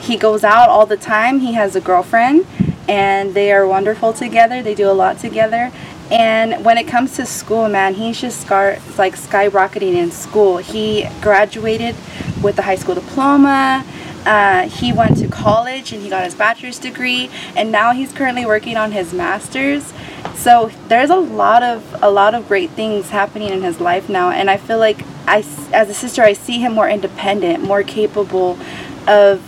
he 0.00 0.16
goes 0.16 0.44
out 0.44 0.68
all 0.68 0.86
the 0.86 0.96
time. 0.96 1.40
He 1.40 1.52
has 1.54 1.74
a 1.76 1.80
girlfriend, 1.80 2.46
and 2.88 3.34
they 3.34 3.52
are 3.52 3.66
wonderful 3.66 4.12
together. 4.12 4.62
They 4.62 4.74
do 4.74 4.90
a 4.90 4.92
lot 4.92 5.18
together. 5.18 5.72
And 6.10 6.64
when 6.64 6.78
it 6.78 6.86
comes 6.86 7.16
to 7.16 7.26
school, 7.26 7.68
man, 7.68 7.94
he's 7.94 8.20
just 8.20 8.40
scar- 8.40 8.78
like 8.96 9.16
skyrocketing 9.16 9.94
in 9.94 10.10
school. 10.10 10.58
He 10.58 11.08
graduated 11.20 11.96
with 12.42 12.58
a 12.58 12.62
high 12.62 12.76
school 12.76 12.94
diploma. 12.94 13.84
Uh, 14.24 14.68
he 14.68 14.92
went 14.92 15.16
to 15.18 15.28
college 15.28 15.92
and 15.92 16.02
he 16.02 16.08
got 16.08 16.24
his 16.24 16.34
bachelor's 16.34 16.78
degree, 16.78 17.30
and 17.56 17.70
now 17.70 17.92
he's 17.92 18.12
currently 18.12 18.44
working 18.44 18.76
on 18.76 18.92
his 18.92 19.12
master's. 19.12 19.92
So 20.34 20.70
there's 20.88 21.10
a 21.10 21.16
lot 21.16 21.62
of 21.62 22.02
a 22.02 22.10
lot 22.10 22.34
of 22.34 22.48
great 22.48 22.70
things 22.70 23.10
happening 23.10 23.50
in 23.50 23.62
his 23.62 23.80
life 23.80 24.08
now, 24.08 24.30
and 24.30 24.50
I 24.50 24.56
feel 24.56 24.78
like 24.78 25.04
I, 25.28 25.44
as 25.72 25.88
a 25.88 25.94
sister, 25.94 26.22
I 26.22 26.32
see 26.32 26.58
him 26.58 26.72
more 26.72 26.88
independent, 26.88 27.62
more 27.62 27.82
capable 27.84 28.58
of 29.06 29.40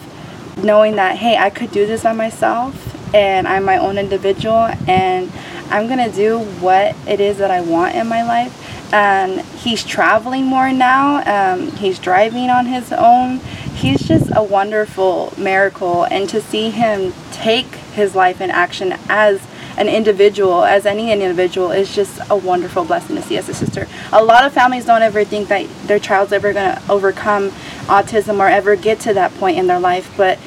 knowing 0.65 0.97
that 0.97 1.17
hey 1.17 1.37
i 1.37 1.51
could 1.51 1.71
do 1.71 1.87
this 1.87 2.03
by 2.03 2.13
myself 2.13 2.88
and 3.15 3.49
i'm 3.49 3.65
my 3.65 3.77
own 3.77 3.99
individual 3.99 4.69
and 4.87 5.31
i'm 5.71 5.89
gonna 5.89 6.11
do 6.13 6.39
what 6.61 6.95
it 7.07 7.21
is 7.21 7.39
that 7.39 7.51
i 7.51 7.61
want 7.61 7.95
in 7.95 8.07
my 8.07 8.23
life. 8.23 8.65
And 8.91 9.43
he's 9.43 9.85
traveling 9.85 10.47
more 10.47 10.73
now 10.73 11.23
um, 11.27 11.73
he's 11.73 11.99
driving 11.99 12.49
on 12.49 12.67
his 12.67 12.91
own. 12.91 13.39
He's 13.75 14.01
just 14.01 14.31
a 14.35 14.43
wonderful 14.43 15.35
miracle 15.37 16.05
and 16.05 16.29
to 16.31 16.41
see 16.41 16.71
him 16.71 17.13
take 17.31 17.67
his 17.67 18.15
life 18.15 18.41
in 18.41 18.51
action 18.51 18.95
as 19.09 19.43
an 19.77 19.89
individual 19.89 20.65
as 20.65 20.87
any 20.87 21.13
individual 21.13 21.71
is 21.71 21.95
just 21.95 22.19
a 22.31 22.37
wonderful 22.37 22.85
blessing 22.85 23.15
to 23.15 23.23
see 23.23 23.37
as 23.37 23.49
a 23.49 23.55
sister. 23.55 23.87
A 24.13 24.25
lot 24.25 24.45
of 24.45 24.53
families 24.53 24.87
don't 24.87 25.03
ever 25.03 25.23
think 25.23 25.49
that 25.49 25.69
their 25.87 26.01
child's 26.01 26.33
ever 26.33 26.53
going 26.53 26.75
to 26.75 26.83
overcome 26.91 27.51
autism 27.89 28.41
or 28.41 28.49
ever 28.49 28.75
get 28.75 29.01
to 29.01 29.15
that 29.15 29.33
point 29.35 29.57
in 29.57 29.67
their 29.67 29.81
life 29.81 30.13
but 30.17 30.39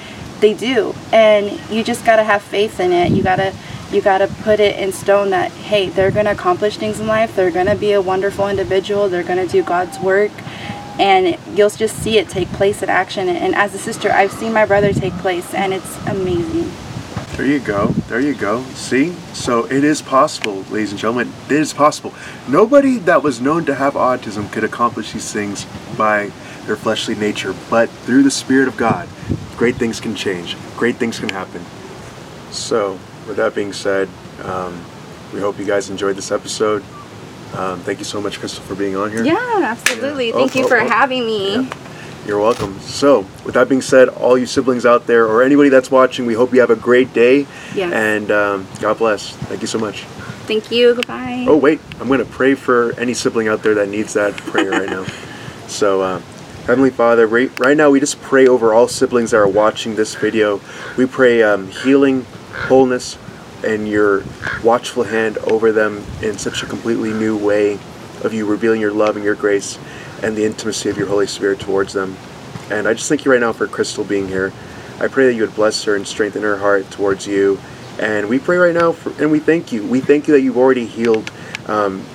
they 0.42 0.54
do 0.54 0.94
and 1.14 1.52
you 1.70 1.84
just 1.84 2.06
got 2.06 2.18
to 2.18 2.24
have 2.24 2.42
faith 2.42 2.80
in 2.80 2.92
it 2.92 3.12
you 3.12 3.24
got 3.24 3.38
to 3.38 3.54
you 3.92 4.02
got 4.02 4.20
to 4.20 4.28
put 4.44 4.60
it 4.60 4.78
in 4.78 4.92
stone 4.92 5.30
that 5.30 5.52
hey 5.52 5.90
they're 5.90 6.12
going 6.12 6.26
to 6.26 6.32
accomplish 6.32 6.78
things 6.78 7.00
in 7.00 7.08
life 7.08 7.36
they're 7.36 7.52
going 7.52 7.68
to 7.68 7.76
be 7.76 7.94
a 7.94 8.02
wonderful 8.02 8.48
individual 8.48 9.08
they're 9.08 9.24
going 9.24 9.46
to 9.46 9.52
do 9.52 9.64
god's 9.64 10.00
work 10.00 10.32
and 11.00 11.38
you'll 11.58 11.70
just 11.70 11.96
see 11.98 12.18
it 12.18 12.28
take 12.28 12.48
place 12.50 12.84
in 12.84 12.90
action 12.90 13.30
and 13.30 13.56
as 13.56 13.74
a 13.74 13.78
sister 13.78 14.12
i've 14.12 14.32
seen 14.32 14.52
my 14.52 14.66
brother 14.66 14.92
take 14.92 15.14
place 15.16 15.54
and 15.54 15.74
it's 15.74 15.98
amazing 16.08 16.70
There 17.38 17.46
you 17.46 17.60
go. 17.60 17.88
There 18.10 18.20
you 18.20 18.36
go. 18.36 18.62
See? 18.76 19.14
So 19.34 19.66
it 19.66 19.84
is 19.84 20.02
possible, 20.02 20.64
ladies 20.70 20.92
and 20.92 21.00
gentlemen. 21.00 21.32
It 21.46 21.54
is 21.54 21.74
possible. 21.74 22.14
Nobody 22.48 23.00
that 23.00 23.24
was 23.24 23.40
known 23.40 23.66
to 23.66 23.74
have 23.74 23.94
autism 23.94 24.52
could 24.52 24.66
accomplish 24.66 25.14
these 25.14 25.32
things 25.32 25.66
by 25.98 26.30
their 26.66 26.76
fleshly 26.76 27.16
nature, 27.16 27.56
but 27.70 27.90
through 28.06 28.24
the 28.24 28.32
Spirit 28.32 28.68
of 28.68 28.76
God, 28.76 29.08
great 29.62 29.76
things 29.76 30.00
can 30.00 30.15
change. 30.15 30.58
Great 30.76 30.95
things 30.95 31.19
can 31.19 31.30
happen. 31.30 31.63
So, 32.50 32.93
with 33.28 33.38
that 33.38 33.54
being 33.54 33.74
said, 33.74 34.10
um, 34.43 34.84
we 35.32 35.39
hope 35.39 35.60
you 35.60 35.65
guys 35.65 35.88
enjoyed 35.91 36.15
this 36.15 36.32
episode. 36.32 36.82
Um, 37.54 37.80
thank 37.82 38.00
you 38.00 38.06
so 38.06 38.19
much, 38.19 38.39
Crystal, 38.39 38.63
for 38.63 38.74
being 38.74 38.95
on 38.95 39.12
here. 39.12 39.24
yeah 39.24 39.60
absolutely 39.62 40.30
Yeah. 40.30 40.34
thank 40.34 40.56
Oh, 40.56 40.60
you 40.60 40.65
oh, 40.65 40.67
for 40.67 40.80
oh. 40.80 40.88
having 40.89 41.28
me 41.28 41.54
Yeah. 41.58 41.78
You're 42.26 42.39
welcome. 42.39 42.80
So, 42.80 43.19
with 43.45 43.54
that 43.54 43.69
being 43.69 43.82
said, 43.84 44.10
all 44.10 44.36
you 44.36 44.47
siblings 44.47 44.84
out 44.84 45.06
there, 45.06 45.28
or 45.28 45.43
anybody 45.43 45.69
that's 45.69 45.91
watching, 45.91 46.26
we 46.26 46.34
hope 46.34 46.54
you 46.56 46.60
have 46.62 46.71
a 46.71 46.76
great 46.76 47.13
day. 47.13 47.45
Yes. 47.76 47.93
And 47.93 48.32
um, 48.32 48.67
God 48.80 48.97
bless. 48.97 49.36
Thank 49.50 49.62
you 49.62 49.67
so 49.67 49.78
much. 49.78 50.06
thank 50.50 50.71
you 50.71 50.95
goodbye 50.95 51.45
Oh, 51.47 51.56
wait. 51.58 51.80
I'm 52.00 52.08
going 52.08 52.19
to 52.26 52.32
pray 52.39 52.56
for 52.56 52.93
any 53.00 53.13
sibling 53.13 53.47
out 53.47 53.62
there 53.62 53.76
that 53.76 53.89
needs 53.89 54.13
that 54.13 54.34
prayer 54.38 54.71
right 54.71 54.89
now. 54.89 55.06
So, 55.67 56.02
uh, 56.02 56.21
Heavenly 56.65 56.91
Father, 56.91 57.26
right, 57.26 57.60
right 57.60 57.76
now 57.76 57.89
we 57.89 58.00
just 58.00 58.21
pray 58.21 58.45
over 58.45 58.71
all 58.71 58.88
siblings 58.88 59.32
that 59.32 59.38
are 59.38 59.47
watching 59.47 59.95
this 59.95 60.13
video. 60.13 60.62
We 60.95 61.08
pray 61.08 61.41
um, 61.41 61.67
healing, 61.67 62.24
wholeness, 62.54 63.17
and 63.65 63.88
your 63.88 64.24
watchful 64.63 65.04
hand 65.04 65.39
over 65.39 65.71
them 65.71 66.06
in 66.21 66.38
such 66.38 66.62
a 66.62 66.67
completely 66.67 67.13
new 67.13 67.36
way 67.36 67.80
of 68.24 68.32
you 68.32 68.45
revealing 68.45 68.80
your 68.80 68.91
love 68.91 69.15
and 69.15 69.26
your 69.26 69.34
grace 69.34 69.80
and 70.21 70.38
the 70.38 70.45
intimacy 70.45 70.88
of 70.88 71.00
your 71.00 71.08
Holy 71.08 71.26
Spirit 71.26 71.60
towards 71.60 71.93
them. 71.93 72.15
And 72.69 72.88
I 72.88 72.93
just 72.93 73.10
thank 73.10 73.26
you 73.26 73.32
right 73.32 73.41
now 73.41 73.54
for 73.54 73.65
Crystal 73.65 74.04
being 74.04 74.28
here. 74.28 74.54
I 75.00 75.08
pray 75.08 75.26
that 75.26 75.34
you 75.34 75.41
would 75.41 75.56
bless 75.56 75.84
her 75.86 75.95
and 75.95 76.08
strengthen 76.08 76.43
her 76.43 76.58
heart 76.58 76.89
towards 76.91 77.26
you. 77.26 77.60
And 78.00 78.30
we 78.30 78.38
pray 78.38 78.58
right 78.58 78.74
now, 78.74 78.91
for, 78.91 79.10
and 79.19 79.32
we 79.32 79.39
thank 79.39 79.71
you. 79.71 79.86
We 79.86 80.00
thank 80.00 80.28
you 80.28 80.36
that 80.36 80.41
you've 80.41 80.58
already 80.58 80.86
healed 80.86 81.32
um, 81.65 82.06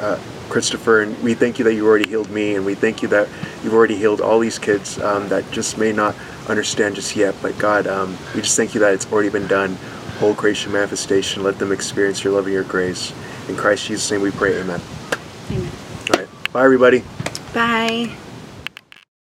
uh, 0.00 0.18
Christopher, 0.56 1.02
and 1.02 1.22
we 1.22 1.34
thank 1.34 1.58
you 1.58 1.66
that 1.66 1.74
you 1.74 1.86
already 1.86 2.08
healed 2.08 2.30
me, 2.30 2.54
and 2.54 2.64
we 2.64 2.74
thank 2.74 3.02
you 3.02 3.08
that 3.08 3.28
you've 3.62 3.74
already 3.74 3.94
healed 3.94 4.22
all 4.22 4.38
these 4.38 4.58
kids 4.58 4.98
um, 5.00 5.28
that 5.28 5.44
just 5.50 5.76
may 5.76 5.92
not 5.92 6.14
understand 6.48 6.94
just 6.94 7.14
yet. 7.14 7.34
But 7.42 7.58
God, 7.58 7.86
um, 7.86 8.16
we 8.34 8.40
just 8.40 8.56
thank 8.56 8.72
you 8.72 8.80
that 8.80 8.94
it's 8.94 9.12
already 9.12 9.28
been 9.28 9.46
done. 9.48 9.76
Whole 10.18 10.34
creation 10.34 10.72
manifestation, 10.72 11.42
let 11.42 11.58
them 11.58 11.72
experience 11.72 12.24
your 12.24 12.32
love 12.32 12.44
and 12.44 12.54
your 12.54 12.64
grace. 12.64 13.12
In 13.50 13.56
Christ 13.56 13.88
Jesus' 13.88 14.10
name 14.10 14.22
we 14.22 14.30
pray, 14.30 14.58
amen. 14.58 14.80
Amen. 15.50 15.70
All 16.10 16.20
right. 16.20 16.52
Bye, 16.54 16.64
everybody. 16.64 17.04
Bye. 17.52 18.16